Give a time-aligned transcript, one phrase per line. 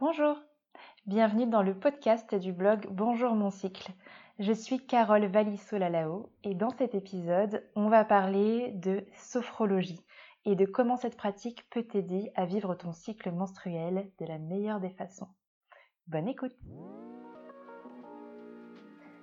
[0.00, 0.38] Bonjour,
[1.04, 3.92] bienvenue dans le podcast du blog Bonjour mon cycle.
[4.38, 10.00] Je suis Carole Valisso-Lalao et dans cet épisode, on va parler de sophrologie
[10.46, 14.80] et de comment cette pratique peut t'aider à vivre ton cycle menstruel de la meilleure
[14.80, 15.28] des façons.
[16.06, 16.56] Bonne écoute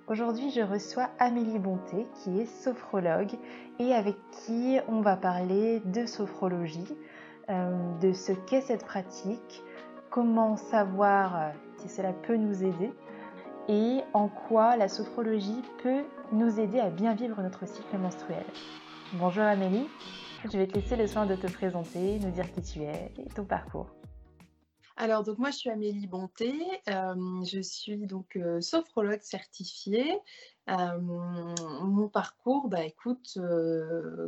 [0.06, 3.34] Aujourd'hui, je reçois Amélie Bonté, qui est sophrologue
[3.80, 6.96] et avec qui on va parler de sophrologie,
[7.50, 9.64] euh, de ce qu'est cette pratique,
[10.18, 12.90] comment savoir euh, si cela peut nous aider
[13.68, 18.42] et en quoi la sophrologie peut nous aider à bien vivre notre cycle menstruel.
[19.12, 19.86] Bonjour Amélie,
[20.50, 23.28] je vais te laisser le soin de te présenter, nous dire qui tu es et
[23.32, 23.97] ton parcours.
[25.00, 26.52] Alors, donc moi, je suis Amélie Bonté,
[26.88, 30.18] euh, je suis donc euh, sophrologue certifiée.
[30.68, 33.38] Euh, mon parcours, bah écoute,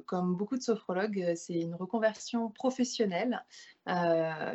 [0.06, 3.44] comme beaucoup de sophrologues, c'est une reconversion professionnelle.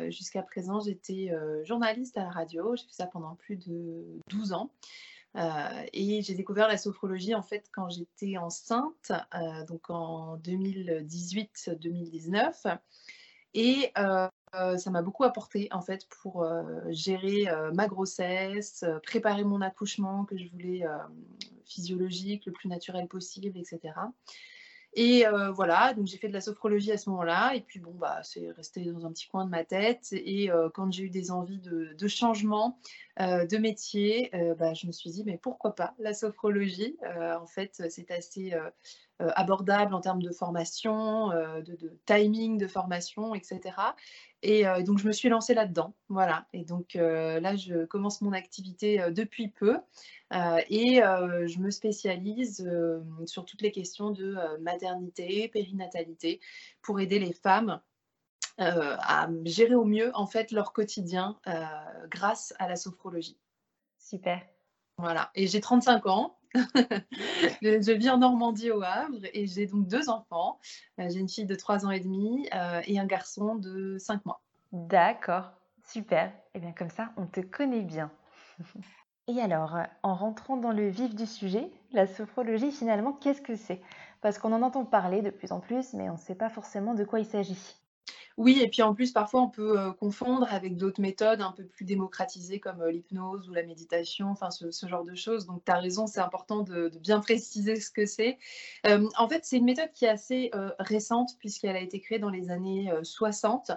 [0.08, 1.30] Jusqu'à présent, j'étais
[1.64, 4.72] journaliste à la radio, j'ai fait ça pendant plus de 12 ans.
[5.92, 9.12] et j'ai découvert la sophrologie en fait quand j'étais enceinte,
[9.68, 12.78] donc en 2018-2019.
[13.54, 13.92] Et
[14.78, 20.24] ça m'a beaucoup apporté en fait pour euh, gérer euh, ma grossesse, préparer mon accouchement
[20.24, 20.84] que je voulais
[21.64, 23.94] physiologique, le plus naturel possible, etc.
[24.98, 28.20] Et voilà, donc j'ai fait de la sophrologie à ce moment-là, et puis bon, bah,
[28.22, 30.08] c'est resté dans un petit coin de ma tête.
[30.12, 32.78] Et quand j'ai eu des envies de, changement
[33.18, 36.96] de métier, bah, je me suis dit, mais pourquoi pas la sophrologie?
[37.04, 38.54] En fait, c'est assez
[39.18, 43.74] abordable en termes de formation, de, timing de formation, etc.
[44.42, 45.94] Et donc, je me suis lancée là-dedans.
[46.08, 46.46] Voilà.
[46.52, 49.78] Et donc, là, je commence mon activité depuis peu.
[50.32, 52.68] et je me spécialise
[53.26, 56.40] sur toutes les questions de maternité, périnatalité,
[56.82, 57.80] pour aider les femmes
[58.58, 61.38] à gérer au mieux, en fait, leur quotidien
[62.08, 63.38] grâce à la sophrologie.
[63.98, 64.42] Super.
[64.98, 65.30] Voilà.
[65.34, 66.38] Et j'ai 35 ans.
[67.62, 70.58] je vis en Normandie au Havre et j'ai donc deux enfants.
[71.00, 74.24] Euh, j'ai une fille de 3 ans et demi euh, et un garçon de 5
[74.24, 74.40] mois.
[74.72, 75.52] D'accord,
[75.84, 76.28] super.
[76.28, 78.10] Et eh bien comme ça, on te connaît bien.
[79.28, 83.80] et alors, en rentrant dans le vif du sujet, la sophrologie finalement, qu'est-ce que c'est?
[84.20, 86.94] Parce qu'on en entend parler de plus en plus, mais on ne sait pas forcément
[86.94, 87.76] de quoi il s'agit.
[88.36, 91.64] Oui, et puis en plus, parfois, on peut euh, confondre avec d'autres méthodes un peu
[91.64, 95.46] plus démocratisées comme euh, l'hypnose ou la méditation, enfin ce, genre de choses.
[95.46, 98.38] Donc, tu as raison, c'est important de, bien préciser ce que c'est.
[98.86, 102.30] Euh, en fait, c'est une méthode qui est assez récente puisqu'elle a été créée dans
[102.30, 103.72] les années 60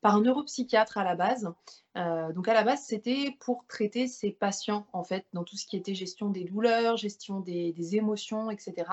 [0.00, 1.52] par un neuropsychiatre à la base.
[1.94, 5.76] donc à la base, c'était pour traiter ses patients, en fait, dans tout ce qui
[5.76, 8.90] était gestion des douleurs, gestion des, émotions, etc.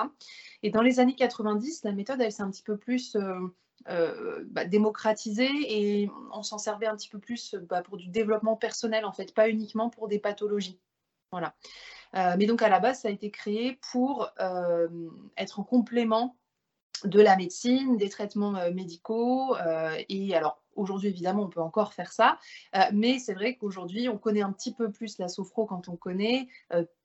[0.63, 3.17] Et dans les années 90, la méthode, elle s'est un petit peu plus
[4.51, 9.05] bah, démocratisé et on s'en servait un petit peu plus bah, pour du développement personnel
[9.05, 10.79] en fait, pas uniquement pour des pathologies.
[11.31, 11.55] Voilà.
[12.15, 14.87] Euh, mais donc à la base, ça a été créé pour euh,
[15.37, 16.35] être en complément
[17.03, 19.55] de la médecine, des traitements médicaux.
[20.09, 22.37] et alors aujourd'hui, évidemment, on peut encore faire ça,
[22.91, 26.49] mais c'est vrai qu'aujourd'hui, on connaît un petit peu plus la sophro quand on connaît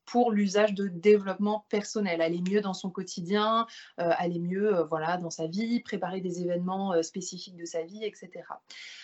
[0.06, 3.66] pour l'usage de développement personnel, aller mieux dans son quotidien,
[4.00, 7.82] euh, aller mieux euh, voilà, dans sa vie, préparer des événements euh, spécifiques de sa
[7.82, 8.30] vie, etc.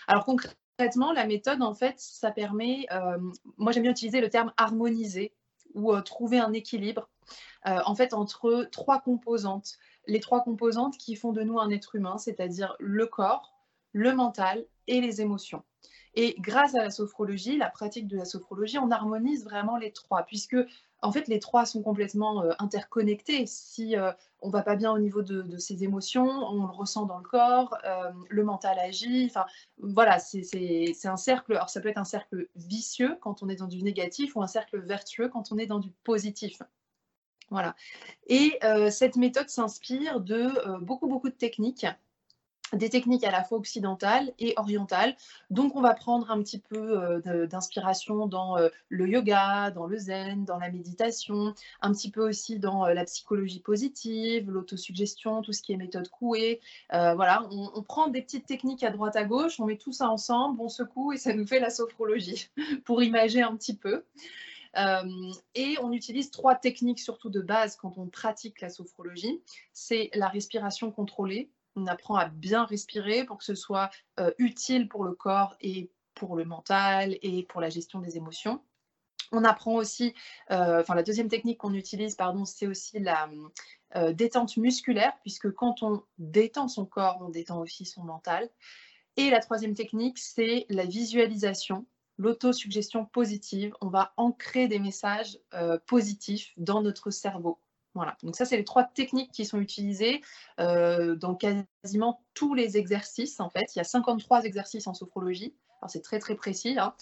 [0.06, 2.86] Alors concrètement, la méthode, en fait, ça permet,
[3.58, 5.34] moi j'aime bien utiliser le terme harmoniser
[5.74, 7.10] ou trouver un équilibre,
[7.66, 9.76] en fait, entre trois composantes.
[10.06, 13.52] Les trois composantes qui font de nous un être humain, c'est-à-dire le corps,
[13.92, 15.62] le mental et les émotions.
[16.14, 20.24] Et grâce à la sophrologie, la pratique de la sophrologie, on harmonise vraiment les trois,
[20.24, 20.56] puisque
[21.02, 23.46] en fait, les trois sont complètement euh, interconnectés.
[23.46, 27.18] Si euh, on va pas bien au niveau de, ses émotions, on le ressent dans
[27.18, 29.26] le corps, euh, le mental agit.
[29.26, 29.46] Enfin,
[29.78, 31.52] voilà, c'est un cercle.
[31.52, 34.46] Alors, ça peut être un cercle vicieux quand on est dans du négatif ou un
[34.46, 36.62] cercle vertueux quand on est dans du positif.
[37.50, 37.74] Voilà.
[38.28, 41.84] Et cette méthode s'inspire de beaucoup, beaucoup de techniques
[42.72, 45.16] des techniques à la fois occidentales et orientales.
[45.50, 49.96] Donc, on va prendre un petit peu euh, d'inspiration dans euh, le yoga, dans le
[49.96, 55.52] zen, dans la méditation, un petit peu aussi dans euh, la psychologie positive, l'autosuggestion, tout
[55.52, 56.60] ce qui est méthode couée.
[56.90, 60.08] voilà, on, on, prend des petites techniques à droite à gauche, on met tout ça
[60.08, 62.48] ensemble, on secoue et ça nous fait la sophrologie
[62.84, 64.04] pour imager un petit peu.
[65.54, 69.40] et on utilise trois techniques surtout de base quand on pratique la sophrologie.
[69.72, 71.50] C'est la respiration contrôlée,
[71.80, 75.90] on apprend à bien respirer pour que ce soit euh, utile pour le corps et
[76.14, 78.62] pour le mental et pour la gestion des émotions.
[79.32, 80.14] On apprend aussi,
[80.50, 83.30] euh, enfin la deuxième technique qu'on utilise, pardon, c'est aussi la
[83.96, 88.50] euh, détente musculaire, puisque quand on détend son corps, on détend aussi son mental.
[89.16, 91.86] Et la troisième technique, c'est la visualisation.
[92.18, 93.74] l'autosuggestion positive.
[93.80, 95.38] On va ancrer des messages
[95.86, 97.58] positifs dans notre cerveau.
[97.94, 100.22] Voilà, donc ça, c'est les trois techniques qui sont utilisées
[100.60, 103.40] euh, dans quasiment tous les exercices.
[103.40, 105.54] En fait, il y a 53 exercices en sophrologie
[105.88, 106.76] c'est très très précis.
[106.78, 106.92] Hein.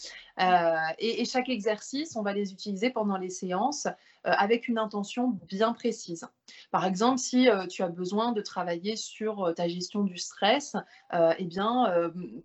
[0.40, 3.90] Euh, et, chaque exercice, on va les utiliser pendant les séances euh,
[4.22, 6.28] avec une intention bien précise.
[6.70, 10.76] Par exemple, si tu as besoin de travailler sur ta gestion du stress,
[11.12, 11.92] eh bien,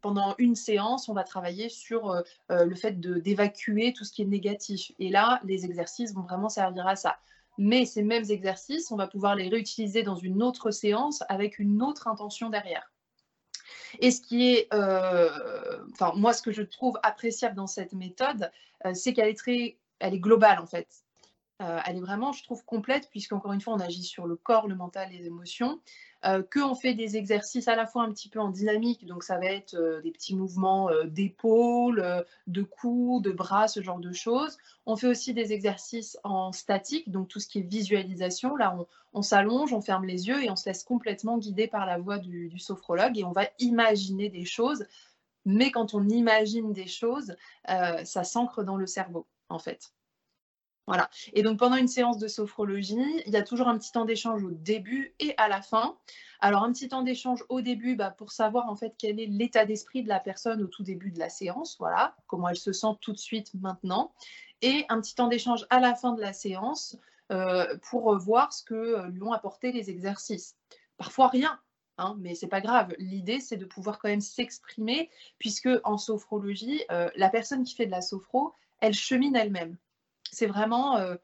[0.01, 2.19] pendant une séance, on va travailler sur
[2.49, 4.91] le fait d'évacuer tout ce qui est négatif.
[4.97, 7.19] Et là, les exercices vont vraiment servir à ça.
[7.57, 11.81] Mais ces mêmes exercices, on va pouvoir les réutiliser dans une autre séance avec une
[11.81, 12.91] autre intention derrière.
[13.99, 18.51] Et ce qui est, euh, enfin moi, ce que je trouve appréciable dans cette méthode,
[18.85, 20.87] euh, c'est qu'elle est très, elle est globale en fait.
[21.61, 24.67] Euh, elle est vraiment, je trouve, complète, puisqu'encore une fois, on agit sur le corps,
[24.67, 25.79] le mental, les émotions,
[26.25, 29.37] euh, qu'on fait des exercices à la fois un petit peu en dynamique, donc ça
[29.37, 34.11] va être euh, des petits mouvements d'épaule, d'épaules, de cou, de bras, ce genre de
[34.11, 34.57] choses.
[34.85, 38.55] On fait aussi des exercices en statique, donc tout ce qui est visualisation.
[38.55, 38.75] Là,
[39.13, 42.17] on, s'allonge, on ferme les yeux et on se laisse complètement guider par la voix
[42.17, 44.85] du sophrologue et on va imaginer des choses.
[45.45, 47.35] Mais quand on imagine des choses,
[47.67, 49.93] ça s'ancre dans le cerveau, en fait.
[50.85, 51.09] Voilà.
[51.31, 54.43] Et donc pendant une séance de sophrologie, il y a toujours un petit temps d'échange
[54.43, 55.97] au début et à la fin.
[56.41, 59.65] Alors un petit temps d'échange au début bah, pour savoir en fait quel est l'état
[59.65, 62.95] d'esprit de la personne au tout début de la séance, voilà, comment elle se sent
[62.99, 64.13] tout de suite maintenant.
[64.61, 66.97] Et un petit temps d'échange à la fin de la séance
[67.31, 70.57] euh, pour voir ce que euh, lui ont apporté les exercices.
[70.97, 71.59] Parfois rien,
[71.99, 72.95] Hein, mais c'est pas grave.
[72.97, 77.85] L'idée, c'est de pouvoir quand même s'exprimer, puisque en sophrologie, euh, la personne qui fait
[77.85, 79.77] de la sophro, elle chemine elle-même
[80.33, 81.15] c'est vraiment euh,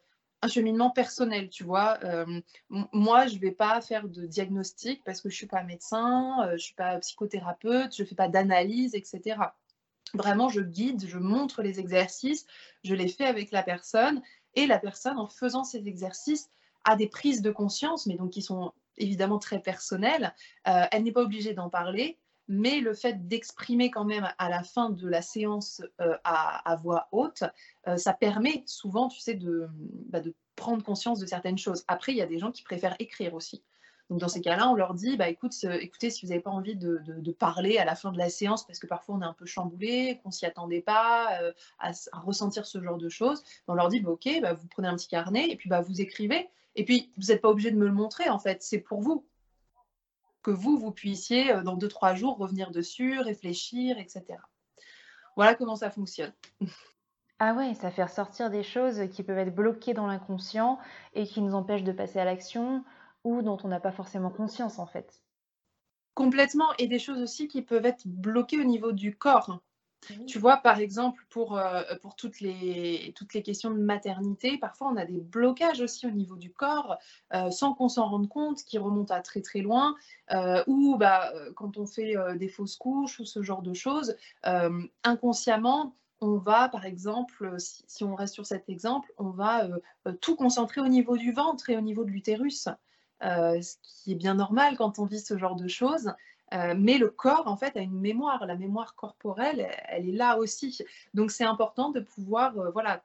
[0.42, 2.00] un cheminement personnel, tu vois.
[2.04, 5.64] Euh, moi, je ne vais pas faire de diagnostic parce que je ne suis pas
[5.64, 9.38] médecin, euh, je ne suis pas psychothérapeute, je ne fais pas d'analyse, etc.
[10.14, 12.46] Vraiment, je guide, je montre les exercices,
[12.84, 14.22] je les fais avec la personne
[14.56, 16.50] et la personne, en faisant ces exercices,
[16.86, 20.34] a des prises de conscience, mais donc qui sont évidemment très personnelles.
[20.64, 22.18] elle n'est pas obligée d'en parler,
[22.50, 27.08] mais le fait d'exprimer quand même à la fin de la séance euh, à, voix
[27.12, 27.44] haute,
[27.88, 29.40] euh, ça permet souvent, tu sais,
[30.10, 31.86] bah, de, prendre conscience de certaines choses.
[31.88, 33.64] Après, il y a des gens qui préfèrent écrire aussi.
[34.10, 36.76] Donc dans ces cas-là, on leur dit, bah, écoute, écoutez, si vous n'avez pas envie
[36.76, 39.46] de, parler à la fin de la séance, parce que parfois on est un peu
[39.46, 44.02] chamboulé, qu'on s'y attendait pas euh, à, ressentir ce genre de choses, on leur dit,
[44.02, 46.50] bah, ok, bah, vous prenez un petit carnet et puis bah, vous écrivez.
[46.76, 49.26] Et puis, vous n'êtes pas obligé de me le montrer, en fait, c'est pour vous
[50.42, 54.24] que vous, vous puissiez, euh, dans deux, trois jours, revenir dessus, réfléchir, etc.
[55.36, 56.34] Voilà comment ça fonctionne.
[57.40, 60.78] Ah ouais, ça fait ressortir des choses qui peuvent être bloquées dans l'inconscient
[61.14, 62.84] et qui nous empêchent de passer à l'action
[63.24, 65.22] ou dont on n'a pas forcément conscience en fait.
[66.16, 69.62] Complètement, et des choses aussi qui peuvent être bloquées au niveau du corps.
[70.28, 74.88] Tu vois, par exemple, pour, euh, pour toutes, les, toutes les questions de maternité, parfois
[74.88, 76.98] on a des blocages aussi au niveau du corps
[77.34, 79.96] euh, sans qu'on s'en rende compte, qui remontent à très très loin,
[80.32, 84.16] euh, ou bah, quand on fait des fausses couches ou ce genre de choses,
[85.04, 89.68] inconsciemment, on va, par exemple, si, si, on reste sur cet exemple, on va
[90.22, 92.68] tout concentrer au niveau du ventre et au niveau de l'utérus.
[93.22, 96.14] ce qui est bien normal quand on vit ce genre de choses.
[96.54, 98.46] Euh, mais le corps, en fait, a une mémoire.
[98.46, 100.80] La mémoire corporelle, elle, est là aussi.
[101.14, 103.04] Donc, c'est important de pouvoir euh, voilà,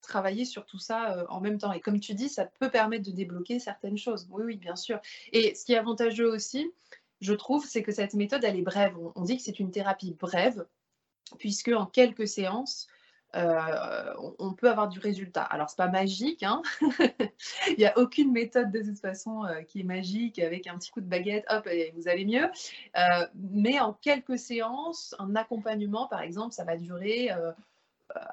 [0.00, 1.72] travailler sur tout ça euh, en même temps.
[1.72, 4.28] Et comme tu dis, ça peut permettre de débloquer certaines choses.
[4.30, 5.00] Oui, oui, bien sûr.
[5.32, 6.70] Et ce qui est avantageux aussi,
[7.20, 8.96] je trouve, c'est que cette méthode, elle est brève.
[9.14, 10.66] on dit que c'est une thérapie brève,
[11.38, 12.88] puisque en quelques séances,
[13.34, 15.42] euh, on, peut avoir du résultat.
[15.42, 16.62] Alors, c'est pas magique, hein
[17.68, 20.90] il n'y a aucune méthode de toute façon euh, qui est magique avec un petit
[20.90, 22.48] coup de baguette, hop, et vous allez mieux.
[22.96, 27.30] Euh, mais en quelques séances, un accompagnement, par exemple, ça va durer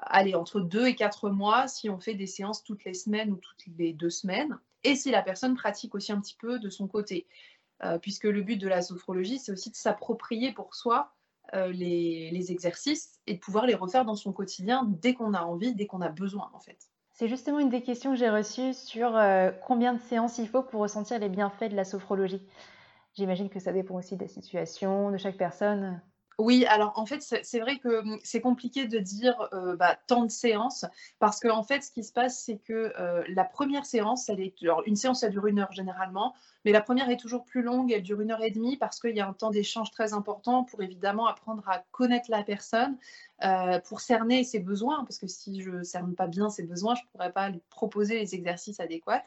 [0.02, 3.36] allez, entre deux et quatre mois si on fait des séances toutes les semaines ou
[3.36, 4.58] toutes les deux semaines.
[4.84, 7.26] Et si la personne pratique aussi un petit peu de son côté.
[8.00, 11.12] puisque le but de la sophrologie, c'est aussi de s'approprier pour soi
[11.54, 15.74] euh, les, exercices et de pouvoir les refaire dans son quotidien dès qu'on a envie,
[15.74, 16.78] dès qu'on a besoin en fait.
[17.12, 20.62] C'est justement une des questions que j'ai reçues sur euh, combien de séances il faut
[20.62, 22.42] pour ressentir les bienfaits de la sophrologie.
[23.14, 26.00] J'imagine que ça dépend aussi de la situation, de chaque personne.
[26.42, 30.24] Oui, alors en fait, c'est vrai que hum, c'est compliqué de dire euh, bah, tant
[30.24, 30.84] de séances
[31.20, 34.40] parce qu'en en fait, ce qui se passe, c'est que euh, la première séance, elle
[34.40, 34.52] est,
[34.86, 36.34] une séance, ça dure une heure généralement,
[36.64, 39.14] mais la première est toujours plus longue, elle dure une heure et demie parce qu'il
[39.16, 42.96] y a un temps d'échange très important pour évidemment apprendre à connaître la personne,
[43.44, 46.96] euh, pour cerner ses besoins, parce que si je ne cerne pas bien ses besoins,
[46.96, 49.22] je ne pourrais pas lui proposer les exercices adéquats.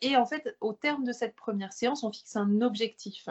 [0.00, 3.28] et en fait, au terme de cette première séance, on fixe un objectif.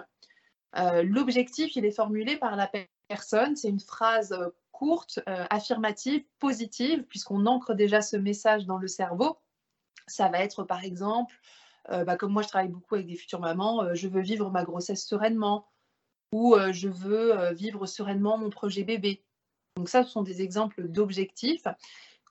[0.78, 2.70] Euh, l'objectif, il est formulé par la
[3.08, 3.56] personne.
[3.56, 9.38] C'est une phrase euh, courte, affirmative, positive, puisqu'on ancre déjà ce message dans le cerveau.
[10.08, 11.40] Ça va être par exemple,
[11.90, 15.06] bah, comme moi je travaille beaucoup avec des futures mamans, je veux vivre ma grossesse
[15.06, 15.68] sereinement
[16.34, 19.24] ou je veux vivre sereinement mon projet bébé.
[19.78, 21.68] Donc ça, ce sont des exemples d'objectifs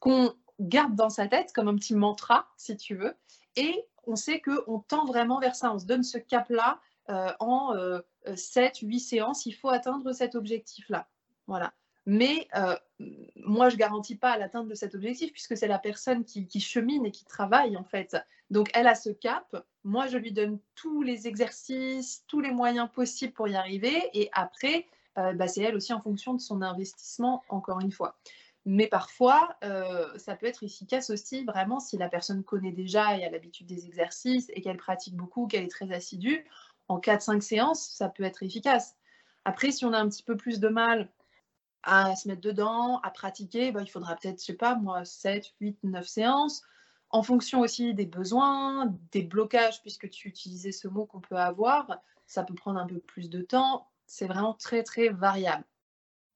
[0.01, 3.15] qu'on garde dans sa tête comme un petit mantra, si tu veux,
[3.57, 6.81] et on sait qu'on tend vraiment vers ça, on se donne ce cap-là
[7.39, 7.73] en
[8.35, 11.09] 7, 8 séances, il faut atteindre cet objectif-là.
[11.47, 11.73] Voilà.
[12.07, 12.49] Mais
[13.37, 17.07] moi, je ne garantis pas l'atteinte de cet objectif puisque c'est la personne qui, chemine
[17.07, 18.17] et qui travaille en fait.
[18.51, 19.65] Donc, elle a ce cap.
[19.85, 24.11] Moi, je lui donne tous les exercices, tous les moyens possibles pour y arriver.
[24.15, 28.17] Et après, bah, c'est elle aussi en fonction de son investissement, encore une fois.
[28.65, 29.57] Mais parfois,
[30.17, 33.87] ça peut être efficace aussi vraiment si la personne connaît déjà et a l'habitude des
[33.87, 36.45] exercices et qu'elle pratique beaucoup, qu'elle est très assidue.
[36.93, 38.97] En 4-5 séances, ça peut être efficace.
[39.47, 41.11] Après, si on a un petit peu plus de mal
[41.83, 45.55] à se mettre dedans, à pratiquer, bah, il faudra peut-être, je sais pas, moi, 7,
[45.59, 46.63] 8, 9 séances,
[47.09, 51.99] en fonction aussi des besoins, des blocages, puisque tu utilisais ce mot qu'on peut avoir,
[52.27, 53.89] ça peut prendre un peu plus de temps.
[54.07, 55.65] C'est vraiment très, très variable.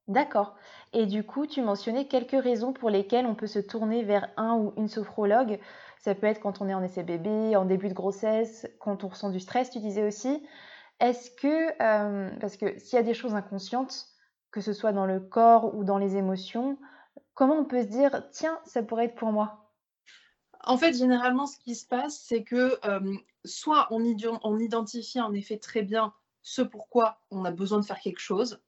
[0.09, 0.57] D'accord.
[0.95, 4.55] Et du coup, tu mentionnais quelques raisons pour lesquelles on peut se tourner vers un
[4.55, 5.61] ou une sophrologue.
[6.07, 9.09] Ça peut être quand on est en essai bébé, en début de grossesse, quand on
[9.09, 10.41] ressent du stress, tu disais aussi.
[11.01, 14.07] Est-ce que, euh, parce que s'il y a des choses inconscientes,
[14.53, 16.79] que ce soit dans le corps ou dans les émotions,
[17.35, 19.73] comment on peut se dire, tiens, ça pourrait être pour moi?
[20.63, 24.05] En fait, généralement, ce qui se passe, c'est que euh, soit on,
[24.61, 28.63] identifie en effet très bien ce pourquoi on a besoin de faire quelque chose.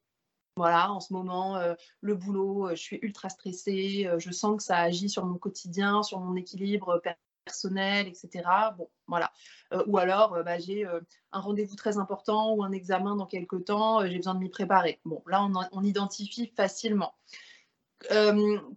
[0.57, 4.75] Voilà, en ce moment, euh, le boulot, je suis ultra stressée, je sens que ça
[4.75, 7.01] agit sur mon quotidien, sur mon équilibre
[7.49, 8.47] personnel, etc.
[8.77, 9.31] Bon, voilà.
[9.73, 10.99] Euh, ou alors, euh, bah, j'ai euh,
[11.31, 14.99] un rendez-vous très important ou un examen dans quelques temps, j'ai besoin de m'y préparer.
[15.03, 17.13] Bon, là, on, identifie facilement.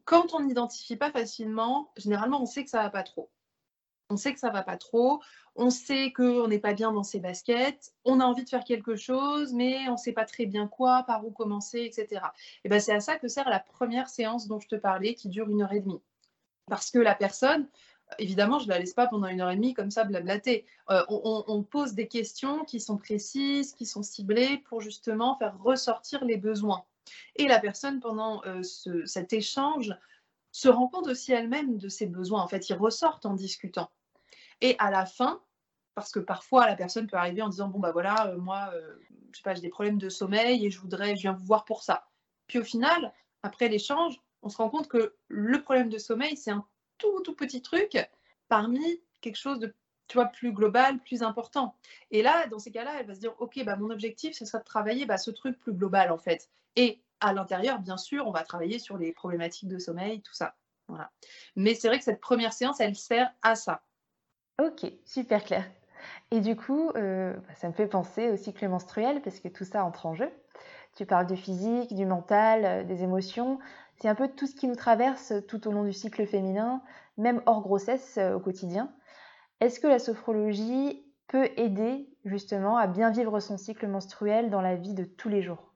[0.05, 3.31] quand on n'identifie pas facilement, généralement, on sait que ça va pas trop.
[4.09, 5.23] On sait que ça va pas trop.
[5.55, 7.93] On sait qu'on n'est pas bien dans ses baskets.
[8.05, 11.05] On a envie de faire quelque chose, mais on ne sait pas très bien quoi,
[11.07, 12.23] par où commencer, etc.
[12.65, 15.29] Et ben, c'est à ça que sert la première séance dont je te parlais, qui
[15.29, 16.01] dure une heure et demie.
[16.67, 17.69] Parce que la personne,
[18.19, 20.65] évidemment, je ne la laisse pas pendant une heure et demie comme ça blablater.
[20.91, 26.25] Euh, on, pose des questions qui sont précises, qui sont ciblées pour justement faire ressortir
[26.25, 26.85] les besoins.
[27.37, 29.95] Et la personne, pendant euh, cet échange,
[30.51, 32.43] se rend compte aussi elle-même de ses besoins.
[32.43, 33.91] En fait, ils ressortent en discutant.
[34.61, 35.41] Et à la fin,
[35.95, 38.73] parce que parfois la personne peut arriver en disant bon bah voilà, euh, moi,
[39.33, 41.65] je sais pas, j'ai des problèmes de sommeil et je voudrais, je viens vous voir
[41.65, 42.07] pour ça.
[42.47, 46.51] Puis au final, après l'échange, on se rend compte que le problème de sommeil, c'est
[46.51, 46.67] un
[47.23, 47.99] tout, petit truc
[48.49, 49.75] parmi quelque chose de
[50.09, 51.75] tu vois, plus global, plus important.
[52.11, 54.59] Et là, dans ces cas-là, elle va se dire, OK, bah, mon objectif, ce sera
[54.59, 56.51] de travailler bah, ce truc plus global, en fait.
[56.77, 60.55] Et à l'intérieur, bien sûr, on va travailler sur les problématiques de sommeil, tout ça.
[60.89, 61.11] Voilà.
[61.57, 63.83] Mais c'est vrai que cette première séance, elle sert à ça.
[64.63, 65.65] Ok, super clair.
[66.31, 69.65] Et du coup, euh, bah, ça me fait penser au cycle menstruel, parce que tout
[69.65, 70.31] ça entre en jeu.
[70.95, 73.59] Tu parles du physique, du mental, euh, des émotions.
[74.01, 76.83] C'est un peu tout ce qui nous traverse tout au long du cycle féminin,
[77.19, 78.93] même hors grossesse euh, au quotidien.
[79.61, 84.75] Est-ce que la sophrologie peut aider justement à bien vivre son cycle menstruel dans la
[84.75, 85.73] vie de tous les jours?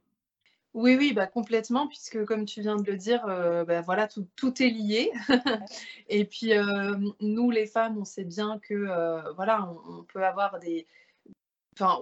[0.75, 4.62] Oui, oui, bah, complètement, puisque comme tu viens de le dire, euh, bah, voilà, tout,
[4.62, 5.11] est lié.
[6.08, 10.87] Et puis, euh, nous, les femmes, on sait bien que voilà, on, peut avoir des...
[11.75, 11.99] Enfin,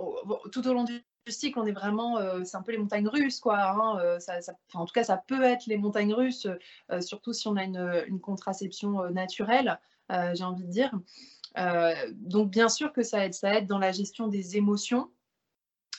[0.50, 3.40] tout au long du cycle, on est vraiment, euh, c'est un peu les montagnes russes,
[3.40, 3.58] quoi.
[3.58, 4.18] Hein, euh,
[4.74, 6.46] en tout cas, ça peut être les montagnes russes,
[6.90, 9.78] euh, surtout si on a une, contraception naturelle,
[10.10, 10.92] j'ai envie de dire.
[12.12, 13.34] donc, bien sûr que ça aide.
[13.34, 15.10] Ça aide dans la gestion des émotions,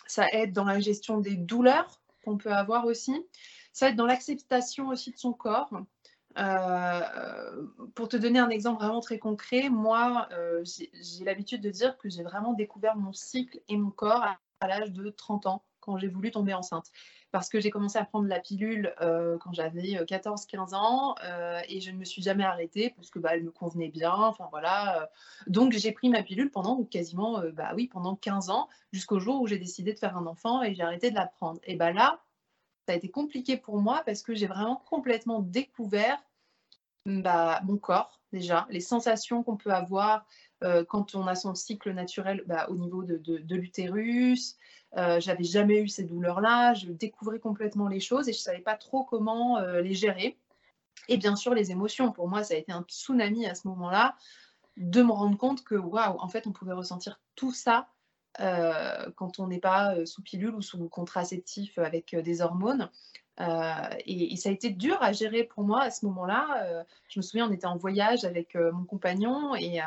[0.08, 3.16] ça aide dans la gestion des douleurs qu'on peut avoir aussi,
[3.74, 5.72] ça aide dans l'acceptation aussi de son corps.
[7.96, 10.30] pour te donner un exemple vraiment très concret, moi,
[10.64, 14.92] j'ai l'habitude de dire que j'ai vraiment découvert mon cycle et mon corps à l'âge
[14.92, 16.92] de 30 ans, quand j'ai voulu tomber enceinte.
[17.32, 21.60] Parce que j'ai commencé à prendre la pilule euh, quand j'avais 14-15 euh, ans euh,
[21.68, 24.14] et je ne me suis jamais arrêtée parce que bah, elle me convenait bien.
[24.14, 25.10] Enfin voilà.
[25.48, 29.48] Donc j'ai pris ma pilule pendant quasiment, bah oui, pendant 15 ans jusqu'au jour où
[29.48, 31.60] j'ai décidé de faire un enfant et j'ai arrêté de la prendre.
[31.66, 32.24] Et bah là,
[32.88, 36.24] ça a été compliqué pour moi parce que j'ai vraiment complètement découvert
[37.06, 40.26] bah, mon corps déjà, les sensations qu'on peut avoir,
[40.88, 44.58] quand on a son cycle naturel bah, au niveau de, de, l'utérus.
[44.98, 46.74] Euh, j'avais jamais eu ces douleurs-là.
[46.74, 50.38] Je découvrais complètement les choses et je savais pas trop comment euh, les gérer.
[51.10, 52.12] Et bien sûr, les émotions.
[52.12, 54.16] Pour moi, ça a été un tsunami à ce moment-là
[54.78, 57.90] de me rendre compte que, waouh, en fait, on pouvait ressentir tout ça
[58.38, 62.90] quand on n'est pas sous pilule ou sous contraceptif avec des hormones.
[63.40, 66.84] et, ça a été dur à gérer pour moi à ce moment-là.
[67.08, 69.80] je me souviens, on était en voyage avec mon compagnon et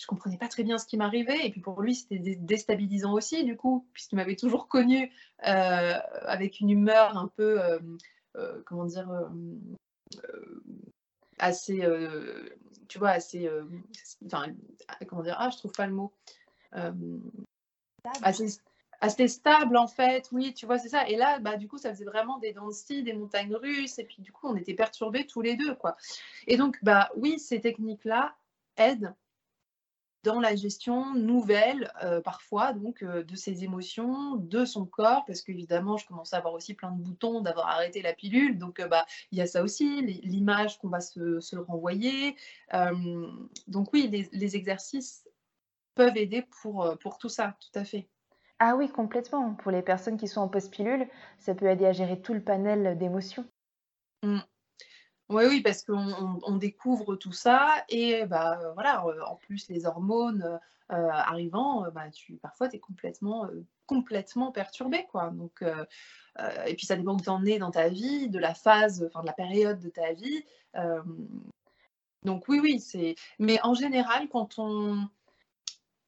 [0.00, 1.46] je comprenais pas très bien ce qui m'arrivait.
[1.46, 6.70] Et puis pour lui, c'était déstabilisant aussi, du coup, puisqu'il m'avait toujours connu avec une
[6.70, 7.60] humeur un peu,
[8.64, 9.10] comment dire,
[11.38, 11.86] assez,
[12.88, 13.50] tu vois, assez,
[14.24, 14.46] enfin,
[15.06, 16.12] comment dire, ah, je trouve pas le mot,
[18.22, 21.06] assez, stable en fait, oui, tu vois, c'est ça.
[21.08, 24.22] Et là, bah, du coup, ça faisait vraiment des dents des montagnes russes, et puis
[24.22, 25.98] du coup, on était perturbés tous les deux, quoi.
[26.46, 28.34] Et donc, bah oui, ces techniques-là
[28.78, 29.14] aident
[30.22, 35.42] dans la gestion nouvelle, euh, parfois, donc, euh, de ses émotions, de son corps, parce
[35.42, 38.58] qu'évidemment, je commençais à avoir aussi plein de boutons d'avoir arrêté la pilule.
[38.58, 42.36] Donc, euh, bah, il y a ça aussi, l'image qu'on va se, se renvoyer.
[43.66, 45.28] donc, oui, les, les, exercices
[45.94, 48.08] peuvent aider pour, pour tout ça, tout à fait.
[48.58, 49.54] Ah oui, complètement.
[49.54, 51.08] Pour les personnes qui sont en post-pilule,
[51.38, 53.46] ça peut aider à gérer tout le panel d'émotions.
[54.22, 54.40] Mmh.
[55.30, 60.58] Oui, oui, parce qu'on découvre tout ça et bah, voilà, en plus les hormones
[60.88, 63.48] arrivant, bah, tu, parfois tu es complètement,
[63.86, 65.06] complètement perturbé.
[65.08, 65.30] Quoi.
[65.30, 65.62] Donc,
[66.66, 69.20] et puis ça dépend où tu en es dans ta vie, de la phase, enfin
[69.20, 70.44] de la période de ta vie.
[72.24, 73.14] donc oui, oui, c'est.
[73.38, 75.08] Mais en général, quand on,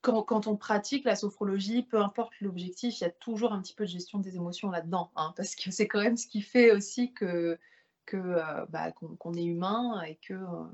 [0.00, 3.75] quand, quand, on pratique la sophrologie, peu importe l'objectif, il y a toujours un petit
[3.75, 6.73] peu de gestion des émotions là-dedans, hein, parce que c'est quand même ce qui fait
[6.73, 7.57] aussi que
[8.06, 10.64] que euh, bah, qu'on est humain et que euh,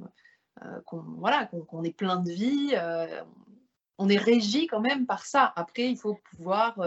[0.64, 2.74] euh, qu'on voilà qu'on est plein de vie.
[3.98, 5.52] on est régi quand même par ça.
[5.56, 6.80] Après, il faut pouvoir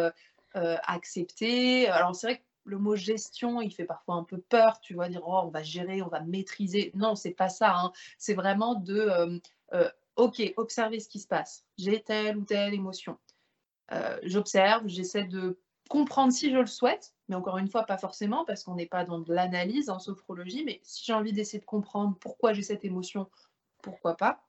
[0.53, 1.87] accepter.
[1.87, 5.09] Alors c'est vrai que le mot gestion, il fait parfois un peu peur, tu vois,
[5.09, 6.91] dire oh, on va gérer, on va maîtriser.
[6.95, 7.75] Non, c'est pas ça.
[7.75, 7.91] Hein.
[8.17, 9.41] C'est vraiment de
[10.15, 11.65] ok, observer ce qui se passe.
[11.77, 13.17] J'ai telle ou telle émotion.
[14.23, 15.59] J'observe, j'essaie de
[15.91, 19.05] comprendre si je le souhaite, mais encore une fois, pas forcément, parce qu'on n'est pas
[19.05, 22.83] dans de l'analyse en sophrologie, mais si j'ai envie d'essayer de comprendre pourquoi j'ai cette
[22.83, 23.29] émotion,
[23.81, 24.43] pourquoi pas.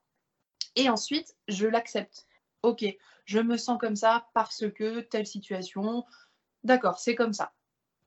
[0.74, 2.26] Et ensuite, je l'accepte.
[2.64, 2.84] Ok,
[3.24, 6.04] je me sens comme ça parce que telle situation,
[6.64, 7.52] d'accord, c'est comme ça.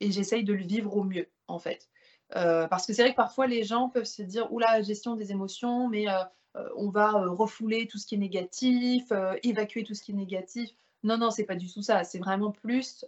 [0.02, 1.90] Et j'essaye de le vivre au mieux, en fait.
[2.36, 5.32] Euh, parce que c'est vrai que parfois les gens peuvent se dire, oula, gestion des
[5.32, 6.22] émotions, mais euh,
[6.58, 9.06] euh, on va refouler tout ce qui est négatif,
[9.42, 10.70] évacuer tout ce qui est négatif.
[11.04, 12.04] Non, non, c'est pas du tout ça.
[12.04, 13.06] C'est vraiment plus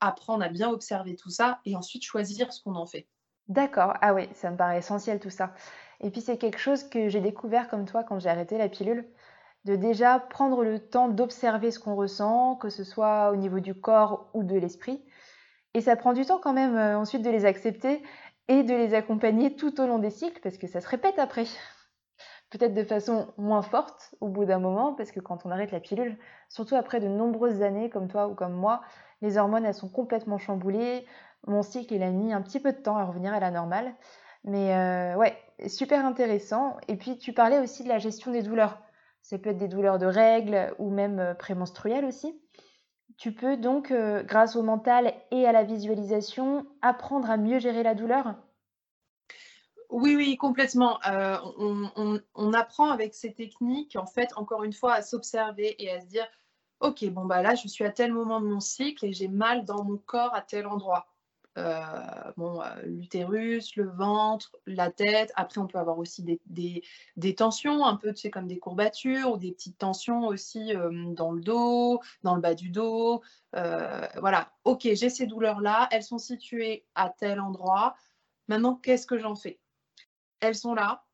[0.00, 3.06] apprendre à bien observer tout ça et ensuite choisir ce qu'on en fait.
[3.48, 3.94] D'accord.
[4.00, 5.54] Ah oui, ça me paraît essentiel tout ça.
[6.00, 9.08] Et puis c'est quelque chose que j'ai découvert comme toi quand j'ai arrêté la pilule,
[9.64, 13.74] de déjà prendre le temps d'observer ce qu'on ressent, que ce soit au niveau du
[13.74, 15.02] corps ou de l'esprit.
[15.74, 18.02] Et ça prend du temps quand même euh, ensuite de les accepter
[18.48, 21.44] et de les accompagner tout au long des cycles parce que ça se répète après
[22.50, 25.80] peut-être de façon moins forte au bout d'un moment, parce que quand on arrête la
[25.80, 26.16] pilule,
[26.48, 28.80] surtout après de nombreuses années comme toi ou comme moi,
[29.22, 31.06] les hormones, elles sont complètement chamboulées.
[31.46, 33.94] Mon cycle, il a mis un petit peu de temps à revenir à la normale.
[34.44, 36.76] Mais euh, ouais, super intéressant.
[36.88, 38.80] Et puis, tu parlais aussi de la gestion des douleurs.
[39.22, 42.40] Ça peut être des douleurs de règles ou même euh, prémenstruelles aussi.
[43.16, 47.82] Tu peux donc, euh, grâce au mental et à la visualisation, apprendre à mieux gérer
[47.82, 48.36] la douleur?
[49.90, 50.98] Oui, oui, complètement.
[51.04, 56.06] On, apprend avec ces techniques, en fait, encore une fois, à s'observer et à se
[56.06, 56.26] dire,
[56.80, 59.64] OK, bon, bah là, je suis à tel moment de mon cycle et j'ai mal
[59.64, 61.08] dans mon corps à tel endroit.
[61.56, 65.32] Euh, bon, euh, l'utérus, le ventre, la tête.
[65.34, 69.38] Après, on peut avoir aussi des, tensions, un peu, tu sais, comme des courbatures ou
[69.38, 70.72] des petites tensions aussi
[71.14, 73.22] dans le dos, dans le bas du dos.
[73.52, 77.96] voilà, OK, j'ai ces douleurs-là, elles sont situées à tel endroit.
[78.48, 79.60] Maintenant, qu'est-ce que j'en fais?
[80.40, 81.04] Elles sont là.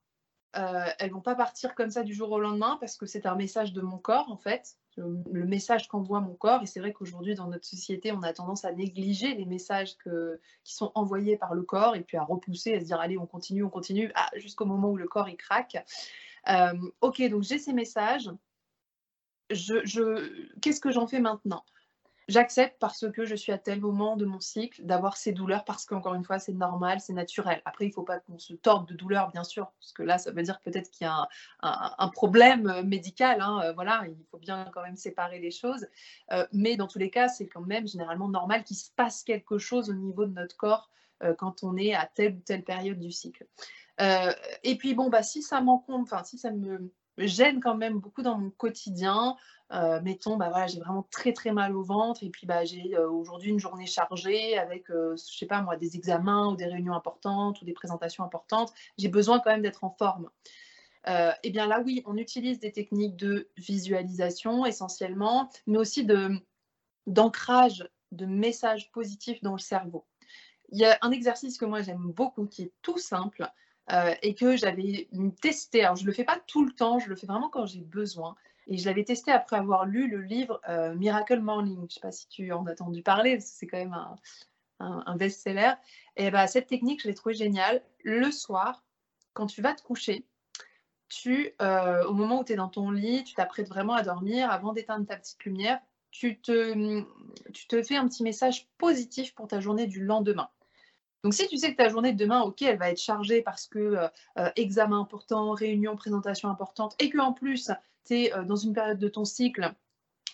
[0.56, 3.34] Euh, elles vont pas partir comme ça du jour au lendemain parce que c'est un
[3.34, 6.62] message de mon corps en fait, le, message qu'envoie mon corps.
[6.62, 9.96] Et c'est vrai qu'aujourd'hui dans notre société, on a tendance à négliger les messages
[10.64, 13.26] qui sont envoyés par le corps et puis à repousser, à se dire allez on
[13.26, 15.76] continue, on continue, ah, jusqu'au moment où le corps il craque.
[16.48, 18.30] Euh, ok, donc j'ai ces messages.
[19.48, 21.64] Qu'est-ce que j'en fais maintenant?
[22.28, 25.84] J'accepte parce que je suis à tel moment de mon cycle d'avoir ces douleurs parce
[25.84, 27.60] qu'encore une fois, c'est normal, c'est naturel.
[27.64, 30.16] Après, il ne faut pas qu'on se torde de douleur, bien sûr, parce que là,
[30.16, 31.28] ça veut dire peut-être qu'il y a
[31.60, 33.40] un, problème euh, médical.
[33.40, 35.86] Hein, euh, voilà, il faut bien quand même séparer les choses.
[36.32, 39.58] Euh, mais dans tous les cas, c'est quand même généralement normal qu'il se passe quelque
[39.58, 40.90] chose au niveau de notre corps
[41.38, 43.46] quand on est à telle ou telle période du cycle.
[43.98, 48.22] et puis, bon, bah, si ça m'encombre, enfin, si ça me gêne quand même beaucoup
[48.22, 49.36] dans mon quotidien.
[49.72, 52.94] Euh, mettons, bah voilà, j'ai vraiment très très mal au ventre et puis bah, j'ai
[52.96, 56.66] euh, aujourd'hui une journée chargée avec, euh, je sais pas moi, des examens ou des
[56.66, 58.72] réunions importantes ou des présentations importantes.
[58.98, 60.30] J'ai besoin quand même d'être en forme.
[61.06, 66.06] eh bien là, oui, on utilise des techniques de visualisation essentiellement, mais aussi
[67.06, 70.06] d'ancrage de messages positifs dans le cerveau.
[70.70, 73.50] il y a un exercice que moi j'aime beaucoup qui est tout simple
[74.22, 75.08] et que j'avais
[75.40, 75.82] testé.
[75.82, 78.34] Alors je le fais pas tout le temps, je le fais vraiment quand j'ai besoin.
[78.66, 80.60] Et je l'avais testé après avoir lu le livre
[80.96, 81.76] Miracle Morning.
[81.76, 83.92] Je ne sais pas si tu en as entendu parler, parce que c'est quand même
[83.92, 84.16] un,
[84.78, 85.72] un, best-seller.
[86.16, 87.82] Et bah, cette technique, je l'ai trouvée géniale.
[88.02, 88.82] Le soir,
[89.32, 90.24] quand tu vas te coucher,
[91.08, 94.50] tu, euh, au moment où tu es dans ton lit, tu t'apprêtes vraiment à dormir,
[94.50, 95.78] avant d'éteindre ta petite lumière,
[96.10, 97.04] tu te,
[97.52, 100.48] tu te fais un petit message positif pour ta journée du lendemain.
[101.24, 103.66] Donc si tu sais que ta journée de demain, ok, elle va être chargée parce
[103.66, 104.08] que euh,
[104.38, 107.72] euh, examen important, réunion, présentation importante, et qu'en plus,
[108.04, 109.74] tu es dans une période de ton cycle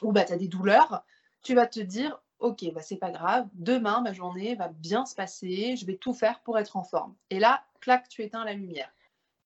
[0.03, 1.05] où bah, tu as des douleurs,
[1.43, 5.15] tu vas te dire, ok, bah, c'est pas grave, demain, ma journée va bien se
[5.15, 7.15] passer, je vais tout faire pour être en forme.
[7.31, 8.93] Et là, clac, tu éteins la lumière.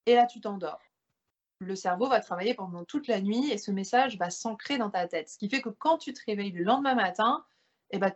[0.07, 0.81] Et là, tu t'endors.
[1.61, 5.07] Le cerveau va travailler pendant toute la nuit et ce message va s'ancrer dans ta
[5.07, 5.29] tête.
[5.29, 7.45] Ce qui fait que quand tu te réveilles le lendemain matin,
[7.91, 8.13] eh ben,